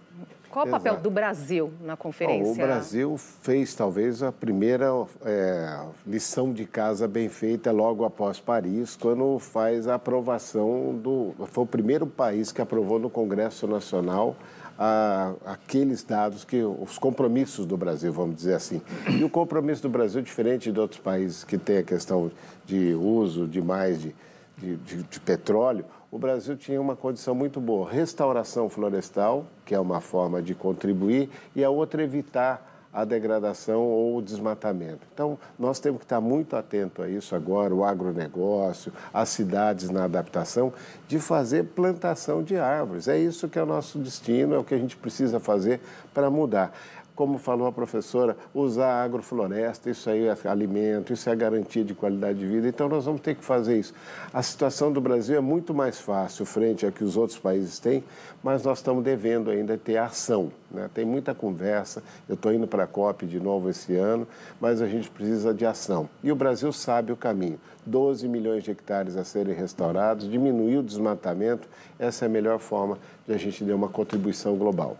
Qual 0.57 0.65
o 0.65 0.71
papel 0.71 0.97
do 0.97 1.11
Brasil 1.11 1.71
na 1.81 1.95
conferência? 1.95 2.45
Bom, 2.45 2.51
o 2.51 2.55
Brasil 2.55 3.15
fez 3.15 3.75
talvez 3.75 4.23
a 4.23 4.31
primeira 4.31 4.91
é, 5.23 5.85
lição 6.05 6.51
de 6.51 6.65
casa 6.65 7.07
bem 7.07 7.29
feita 7.29 7.71
logo 7.71 8.03
após 8.03 8.39
Paris, 8.39 8.95
quando 8.95 9.37
faz 9.37 9.87
a 9.87 9.93
aprovação 9.93 10.95
do. 10.95 11.35
Foi 11.51 11.63
o 11.63 11.67
primeiro 11.67 12.07
país 12.07 12.51
que 12.51 12.59
aprovou 12.59 12.97
no 12.97 13.07
Congresso 13.07 13.67
Nacional 13.67 14.35
a, 14.79 15.35
aqueles 15.45 16.03
dados 16.03 16.43
que 16.43 16.63
os 16.63 16.97
compromissos 16.97 17.67
do 17.67 17.77
Brasil, 17.77 18.11
vamos 18.11 18.37
dizer 18.37 18.55
assim. 18.55 18.81
E 19.09 19.23
o 19.23 19.29
compromisso 19.29 19.83
do 19.83 19.89
Brasil, 19.89 20.23
diferente 20.23 20.71
de 20.71 20.79
outros 20.79 20.99
países 20.99 21.43
que 21.43 21.59
tem 21.59 21.77
a 21.77 21.83
questão 21.83 22.31
de 22.65 22.95
uso 22.95 23.47
de 23.47 23.61
mais 23.61 24.01
de, 24.01 24.15
de, 24.57 24.75
de, 24.77 25.03
de 25.03 25.19
petróleo, 25.19 25.85
o 26.11 26.17
Brasil 26.17 26.55
tinha 26.57 26.81
uma 26.81 26.95
condição 26.95 27.35
muito 27.35 27.61
boa. 27.61 27.89
Restauração 27.89 28.69
florestal, 28.69 29.45
que 29.65 29.75
é 29.75 29.79
uma 29.79 30.01
forma 30.01 30.41
de 30.41 30.55
contribuir, 30.55 31.29
e 31.55 31.63
a 31.63 31.69
outra 31.69 32.03
evitar 32.03 32.75
a 32.93 33.05
degradação 33.05 33.81
ou 33.81 34.17
o 34.17 34.21
desmatamento. 34.21 35.01
Então, 35.13 35.37
nós 35.59 35.79
temos 35.79 35.99
que 35.99 36.05
estar 36.05 36.19
muito 36.19 36.55
atento 36.55 37.03
a 37.03 37.09
isso 37.09 37.35
agora, 37.35 37.75
o 37.75 37.83
agronegócio, 37.83 38.91
as 39.13 39.29
cidades 39.29 39.89
na 39.91 40.05
adaptação, 40.05 40.73
de 41.07 41.19
fazer 41.19 41.65
plantação 41.65 42.41
de 42.41 42.57
árvores. 42.57 43.07
É 43.07 43.19
isso 43.19 43.47
que 43.47 43.59
é 43.59 43.63
o 43.63 43.67
nosso 43.67 43.99
destino, 43.99 44.55
é 44.55 44.57
o 44.57 44.63
que 44.63 44.73
a 44.73 44.79
gente 44.79 44.97
precisa 44.97 45.39
fazer 45.39 45.79
para 46.11 46.31
mudar 46.31 46.73
como 47.17 47.39
falou 47.39 47.65
a 47.65 47.71
professora, 47.71 48.37
usar 48.53 49.03
agrofloresta, 49.03 49.89
isso 49.89 50.07
aí 50.07 50.27
é 50.27 50.37
alimento, 50.47 51.11
isso 51.11 51.27
é 51.27 51.35
garantia 51.35 51.83
de 51.83 51.95
qualidade 51.95 52.37
de 52.37 52.45
vida. 52.45 52.67
Então, 52.67 52.87
nós 52.87 53.05
vamos 53.05 53.21
ter 53.21 53.33
que 53.33 53.43
fazer 53.43 53.79
isso. 53.79 53.91
A 54.31 54.43
situação 54.43 54.93
do 54.93 55.01
Brasil 55.01 55.35
é 55.35 55.39
muito 55.39 55.73
mais 55.73 55.99
fácil 55.99 56.45
frente 56.45 56.85
a 56.85 56.91
que 56.91 57.03
os 57.03 57.17
outros 57.17 57.39
países 57.39 57.79
têm, 57.79 58.03
mas 58.43 58.61
nós 58.63 58.77
estamos 58.77 59.03
devendo 59.03 59.49
ainda 59.49 59.75
ter 59.79 59.97
ação. 59.97 60.51
Né? 60.69 60.87
Tem 60.93 61.05
muita 61.05 61.33
conversa, 61.33 62.03
eu 62.29 62.35
estou 62.35 62.53
indo 62.53 62.67
para 62.67 62.83
a 62.83 62.87
COP 62.87 63.25
de 63.25 63.39
novo 63.39 63.67
esse 63.67 63.95
ano, 63.95 64.27
mas 64.61 64.79
a 64.79 64.87
gente 64.87 65.09
precisa 65.09 65.51
de 65.51 65.65
ação. 65.65 66.07
E 66.23 66.31
o 66.31 66.35
Brasil 66.35 66.71
sabe 66.71 67.11
o 67.11 67.17
caminho. 67.17 67.59
12 67.83 68.27
milhões 68.27 68.63
de 68.63 68.69
hectares 68.69 69.17
a 69.17 69.23
serem 69.23 69.55
restaurados, 69.55 70.29
diminuir 70.29 70.77
o 70.77 70.83
desmatamento, 70.83 71.67
essa 71.97 72.25
é 72.25 72.27
a 72.27 72.29
melhor 72.29 72.59
forma 72.59 72.99
de 73.25 73.33
a 73.33 73.37
gente 73.37 73.63
dar 73.63 73.73
uma 73.73 73.89
contribuição 73.89 74.55
global. 74.55 74.97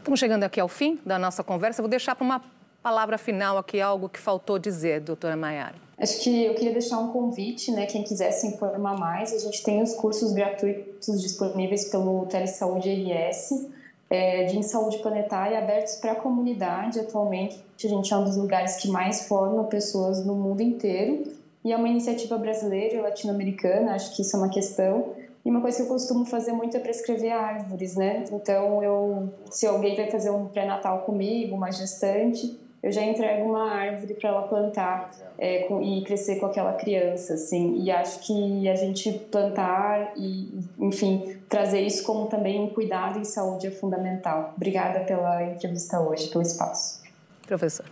Estamos 0.00 0.18
chegando 0.18 0.44
aqui 0.44 0.58
ao 0.58 0.66
fim 0.66 0.98
da 1.04 1.18
nossa 1.18 1.44
conversa. 1.44 1.82
Vou 1.82 1.88
deixar 1.88 2.14
para 2.14 2.24
uma 2.24 2.42
palavra 2.82 3.18
final 3.18 3.58
aqui 3.58 3.82
algo 3.82 4.08
que 4.08 4.18
faltou 4.18 4.58
dizer, 4.58 4.98
doutora 5.02 5.36
Maiara. 5.36 5.74
Acho 5.98 6.20
que 6.20 6.46
eu 6.46 6.54
queria 6.54 6.72
deixar 6.72 6.98
um 6.98 7.08
convite, 7.08 7.70
né? 7.70 7.84
Quem 7.84 8.02
quiser 8.02 8.30
se 8.30 8.46
informar 8.46 8.98
mais, 8.98 9.30
a 9.34 9.38
gente 9.38 9.62
tem 9.62 9.82
os 9.82 9.92
cursos 9.92 10.32
gratuitos 10.32 11.20
disponíveis 11.20 11.90
pelo 11.90 12.24
Telesaúde 12.24 12.88
RS, 12.88 13.68
é, 14.08 14.44
de 14.44 14.62
saúde 14.62 14.96
planetária, 15.00 15.58
abertos 15.58 15.96
para 15.96 16.12
a 16.12 16.16
comunidade. 16.16 16.98
Atualmente, 16.98 17.62
a 17.84 17.86
gente 17.86 18.10
é 18.10 18.16
um 18.16 18.24
dos 18.24 18.38
lugares 18.38 18.76
que 18.76 18.88
mais 18.88 19.28
forma 19.28 19.64
pessoas 19.64 20.24
no 20.24 20.34
mundo 20.34 20.62
inteiro. 20.62 21.24
E 21.62 21.72
é 21.72 21.76
uma 21.76 21.90
iniciativa 21.90 22.38
brasileira 22.38 22.94
e 22.94 23.00
latino-americana, 23.02 23.92
acho 23.92 24.16
que 24.16 24.22
isso 24.22 24.34
é 24.34 24.38
uma 24.38 24.48
questão. 24.48 25.12
E 25.44 25.50
uma 25.50 25.60
coisa 25.60 25.78
que 25.78 25.82
eu 25.84 25.88
costumo 25.88 26.24
fazer 26.24 26.52
muito 26.52 26.76
é 26.76 26.80
prescrever 26.80 27.32
árvores, 27.32 27.96
né? 27.96 28.24
Então, 28.30 28.82
eu, 28.82 29.32
se 29.50 29.66
alguém 29.66 29.96
vai 29.96 30.10
fazer 30.10 30.30
um 30.30 30.46
pré-natal 30.46 31.00
comigo, 31.00 31.56
uma 31.56 31.70
gestante, 31.70 32.60
eu 32.82 32.90
já 32.90 33.02
entrego 33.02 33.44
uma 33.44 33.70
árvore 33.70 34.14
para 34.14 34.30
ela 34.30 34.42
plantar 34.42 35.10
é, 35.38 35.64
com, 35.64 35.82
e 35.82 36.02
crescer 36.02 36.36
com 36.36 36.46
aquela 36.46 36.72
criança, 36.74 37.34
assim. 37.34 37.78
E 37.82 37.90
acho 37.90 38.20
que 38.20 38.68
a 38.68 38.74
gente 38.74 39.12
plantar 39.30 40.12
e, 40.16 40.60
enfim, 40.78 41.36
trazer 41.48 41.80
isso 41.80 42.04
como 42.04 42.26
também 42.26 42.60
um 42.60 42.68
cuidado 42.68 43.18
em 43.18 43.24
saúde 43.24 43.66
é 43.66 43.70
fundamental. 43.70 44.54
Obrigada 44.56 45.00
pela 45.00 45.42
entrevista 45.42 46.00
hoje, 46.00 46.28
pelo 46.28 46.42
espaço. 46.42 47.02
Professor. 47.46 47.86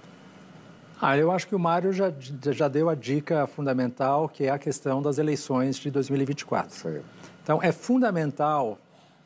Ah, 1.00 1.16
eu 1.16 1.30
acho 1.30 1.46
que 1.46 1.54
o 1.54 1.58
Mário 1.58 1.92
já, 1.92 2.12
já 2.50 2.66
deu 2.66 2.88
a 2.88 2.94
dica 2.94 3.46
fundamental, 3.46 4.28
que 4.28 4.44
é 4.44 4.50
a 4.50 4.58
questão 4.58 5.00
das 5.00 5.18
eleições 5.18 5.76
de 5.76 5.90
2024. 5.90 6.74
Sim. 6.74 7.00
Então, 7.48 7.62
é 7.62 7.72
fundamental 7.72 8.78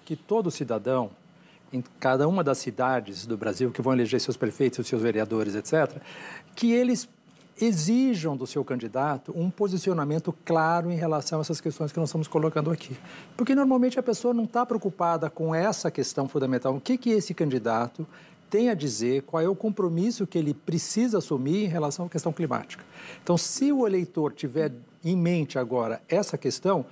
que 0.05 0.15
todo 0.15 0.49
cidadão, 0.49 1.11
em 1.73 1.83
cada 1.99 2.29
uma 2.29 2.45
das 2.45 2.59
cidades 2.59 3.27
do 3.27 3.37
Brasil 3.37 3.73
que 3.73 3.83
vão 3.83 3.95
eleger 3.95 4.21
seus 4.21 4.37
prefeitos, 4.37 4.87
seus 4.87 5.03
vereadores, 5.03 5.57
etc., 5.57 6.01
que 6.55 6.71
eles 6.71 7.09
exijam 7.61 8.37
do 8.37 8.47
seu 8.47 8.65
candidato 8.65 9.33
um 9.37 9.51
posicionamento 9.51 10.33
claro 10.45 10.89
em 10.89 10.95
relação 10.95 11.41
a 11.41 11.43
essas 11.43 11.61
questões 11.61 11.91
que 11.91 11.99
nós 11.99 12.11
estamos 12.11 12.29
colocando 12.29 12.71
aqui. 12.71 12.97
Porque 13.37 13.57
normalmente 13.57 13.99
a 13.99 14.03
pessoa 14.05 14.33
não 14.33 14.45
está 14.45 14.65
preocupada 14.65 15.29
com 15.29 15.53
essa 15.53 15.91
questão 15.91 16.29
fundamental. 16.29 16.77
O 16.77 16.81
que, 16.81 16.97
que 16.97 17.11
esse 17.11 17.35
candidato 17.35 18.07
tem 18.49 18.69
a 18.69 18.75
dizer, 18.75 19.23
qual 19.23 19.43
é 19.43 19.49
o 19.49 19.57
compromisso 19.57 20.29
que 20.29 20.37
ele 20.39 20.55
precisa 20.55 21.19
assumir 21.19 21.65
em 21.65 21.69
relação 21.69 22.05
à 22.05 22.09
questão 22.09 22.35
climática. 22.35 22.85
Então, 23.23 23.39
se 23.39 23.73
o 23.73 23.87
eleitor 23.87 24.31
tiver 24.35 24.71
em 25.03 25.17
mente 25.17 25.59
agora 25.59 26.03
essa 26.07 26.37
questão, 26.37 26.85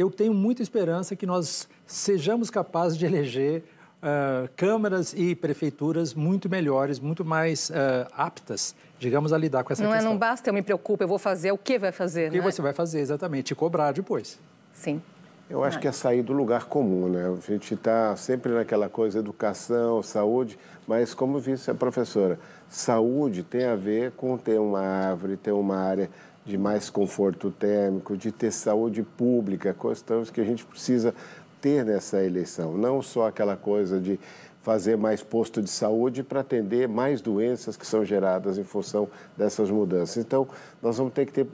eu 0.00 0.10
tenho 0.10 0.32
muita 0.32 0.62
esperança 0.62 1.14
que 1.14 1.26
nós 1.26 1.68
sejamos 1.86 2.48
capazes 2.48 2.96
de 2.96 3.04
eleger 3.04 3.62
uh, 4.02 4.48
câmaras 4.56 5.12
e 5.14 5.34
prefeituras 5.34 6.14
muito 6.14 6.48
melhores, 6.48 6.98
muito 6.98 7.22
mais 7.22 7.68
uh, 7.68 8.08
aptas, 8.12 8.74
digamos, 8.98 9.30
a 9.32 9.38
lidar 9.38 9.62
com 9.62 9.72
essa 9.72 9.82
não 9.82 9.90
questão. 9.90 10.08
É, 10.08 10.10
não 10.10 10.18
basta 10.18 10.48
eu 10.48 10.54
me 10.54 10.62
preocupo, 10.62 11.04
eu 11.04 11.08
vou 11.08 11.18
fazer, 11.18 11.52
o 11.52 11.58
que 11.58 11.78
vai 11.78 11.92
fazer, 11.92 12.28
O 12.28 12.32
que 12.32 12.38
né? 12.38 12.42
você 12.42 12.62
vai 12.62 12.72
fazer, 12.72 13.00
exatamente, 13.00 13.50
e 13.50 13.54
cobrar 13.54 13.92
depois. 13.92 14.38
Sim. 14.72 15.02
Eu 15.50 15.64
acho 15.64 15.80
que 15.80 15.88
é 15.88 15.92
sair 15.92 16.22
do 16.22 16.32
lugar 16.32 16.66
comum, 16.66 17.08
né? 17.08 17.26
A 17.26 17.50
gente 17.50 17.74
está 17.74 18.14
sempre 18.14 18.52
naquela 18.52 18.88
coisa, 18.88 19.18
educação, 19.18 20.00
saúde, 20.00 20.56
mas 20.86 21.12
como 21.12 21.40
disse 21.40 21.68
a 21.68 21.74
professora, 21.74 22.38
saúde 22.68 23.42
tem 23.42 23.64
a 23.64 23.74
ver 23.74 24.12
com 24.12 24.38
ter 24.38 24.60
uma 24.60 24.80
árvore, 24.80 25.36
ter 25.36 25.50
uma 25.50 25.76
área 25.76 26.08
de 26.50 26.58
mais 26.58 26.90
conforto 26.90 27.50
térmico, 27.50 28.16
de 28.16 28.32
ter 28.32 28.50
saúde 28.50 29.02
pública, 29.02 29.72
questões 29.72 30.30
que 30.30 30.40
a 30.40 30.44
gente 30.44 30.64
precisa 30.64 31.14
ter 31.60 31.84
nessa 31.84 32.22
eleição. 32.22 32.76
Não 32.76 33.00
só 33.00 33.28
aquela 33.28 33.56
coisa 33.56 34.00
de 34.00 34.18
fazer 34.62 34.96
mais 34.96 35.22
posto 35.22 35.62
de 35.62 35.70
saúde 35.70 36.22
para 36.22 36.40
atender 36.40 36.88
mais 36.88 37.20
doenças 37.20 37.76
que 37.76 37.86
são 37.86 38.04
geradas 38.04 38.58
em 38.58 38.64
função 38.64 39.08
dessas 39.36 39.70
mudanças. 39.70 40.18
Então, 40.18 40.46
nós 40.82 40.98
vamos 40.98 41.14
ter 41.14 41.24
que 41.24 41.32
ter 41.32 41.46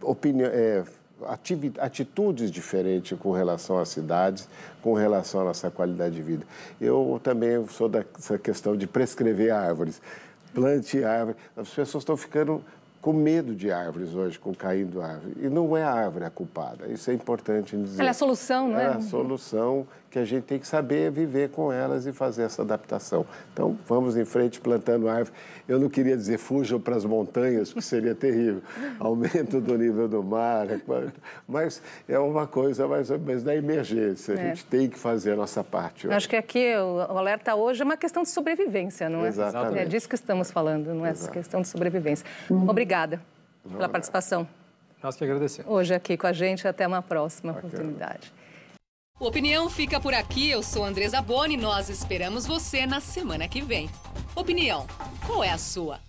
opinião, 0.00 0.50
é, 0.52 0.82
atitudes 1.78 2.50
diferentes 2.50 3.16
com 3.18 3.30
relação 3.30 3.78
às 3.78 3.90
cidades, 3.90 4.48
com 4.82 4.94
relação 4.94 5.42
à 5.42 5.44
nossa 5.44 5.70
qualidade 5.70 6.16
de 6.16 6.22
vida. 6.22 6.44
Eu 6.80 7.20
também 7.22 7.64
sou 7.68 7.88
dessa 7.88 8.38
questão 8.38 8.76
de 8.76 8.86
prescrever 8.86 9.52
árvores. 9.52 10.00
Plante 10.52 11.02
árvore. 11.04 11.36
As 11.56 11.68
pessoas 11.68 12.02
estão 12.02 12.16
ficando 12.16 12.62
com 13.02 13.12
medo 13.12 13.52
de 13.54 13.70
árvores 13.72 14.14
hoje, 14.14 14.38
com 14.38 14.54
caindo 14.54 15.02
árvore. 15.02 15.34
E 15.42 15.48
não 15.48 15.76
é 15.76 15.82
a 15.82 15.90
árvore 15.90 16.24
a 16.24 16.30
culpada, 16.30 16.86
isso 16.86 17.10
é 17.10 17.14
importante 17.14 17.76
dizer. 17.76 18.00
Ela 18.00 18.10
é 18.10 18.12
a 18.12 18.14
solução, 18.14 18.68
não 18.68 18.78
é? 18.78 18.84
É 18.84 18.86
a 18.86 19.00
solução 19.00 19.86
que 20.12 20.18
a 20.18 20.24
gente 20.26 20.44
tem 20.44 20.58
que 20.58 20.66
saber 20.68 21.10
viver 21.10 21.48
com 21.48 21.72
elas 21.72 22.04
e 22.04 22.12
fazer 22.12 22.42
essa 22.42 22.60
adaptação. 22.60 23.24
Então, 23.50 23.78
vamos 23.88 24.14
em 24.14 24.26
frente 24.26 24.60
plantando 24.60 25.08
árvore. 25.08 25.34
Eu 25.66 25.80
não 25.80 25.88
queria 25.88 26.14
dizer 26.14 26.36
fujam 26.36 26.78
para 26.78 26.94
as 26.94 27.04
montanhas, 27.06 27.70
porque 27.70 27.80
seria 27.80 28.14
terrível. 28.14 28.60
Aumento 29.00 29.58
do 29.58 29.76
nível 29.78 30.06
do 30.06 30.22
mar, 30.22 30.70
é 30.70 30.78
mas 31.48 31.82
é 32.06 32.18
uma 32.18 32.46
coisa 32.46 32.86
mais 32.86 33.10
ou 33.10 33.18
menos 33.18 33.42
da 33.42 33.56
emergência. 33.56 34.34
A 34.34 34.38
é. 34.38 34.48
gente 34.48 34.66
tem 34.66 34.86
que 34.86 34.98
fazer 34.98 35.32
a 35.32 35.36
nossa 35.36 35.64
parte. 35.64 36.06
Acho 36.12 36.28
que 36.28 36.36
aqui 36.36 36.76
o 36.76 37.16
alerta 37.16 37.54
hoje 37.54 37.80
é 37.80 37.84
uma 37.84 37.96
questão 37.96 38.22
de 38.22 38.28
sobrevivência, 38.28 39.08
não 39.08 39.24
é? 39.24 39.28
Exatamente. 39.28 39.78
É 39.78 39.84
disso 39.86 40.06
que 40.06 40.14
estamos 40.14 40.50
falando, 40.50 40.92
não 40.92 41.06
é? 41.06 41.10
Exato. 41.12 41.32
questão 41.32 41.62
de 41.62 41.68
sobrevivência. 41.68 42.26
Obrigada 42.50 43.18
pela 43.66 43.88
participação. 43.88 44.46
Nós 45.02 45.16
que 45.16 45.24
agradecemos. 45.24 45.72
Hoje 45.72 45.94
aqui 45.94 46.18
com 46.18 46.26
a 46.26 46.32
gente. 46.34 46.68
Até 46.68 46.86
uma 46.86 47.00
próxima 47.00 47.54
Bacana. 47.54 47.72
oportunidade. 47.72 48.41
Opinião 49.22 49.70
fica 49.70 50.00
por 50.00 50.12
aqui. 50.12 50.50
Eu 50.50 50.64
sou 50.64 50.84
Andresa 50.84 51.22
Boni. 51.22 51.56
Nós 51.56 51.88
esperamos 51.88 52.44
você 52.44 52.84
na 52.86 53.00
semana 53.00 53.46
que 53.46 53.60
vem. 53.62 53.88
Opinião, 54.34 54.84
qual 55.24 55.44
é 55.44 55.50
a 55.50 55.58
sua? 55.58 56.00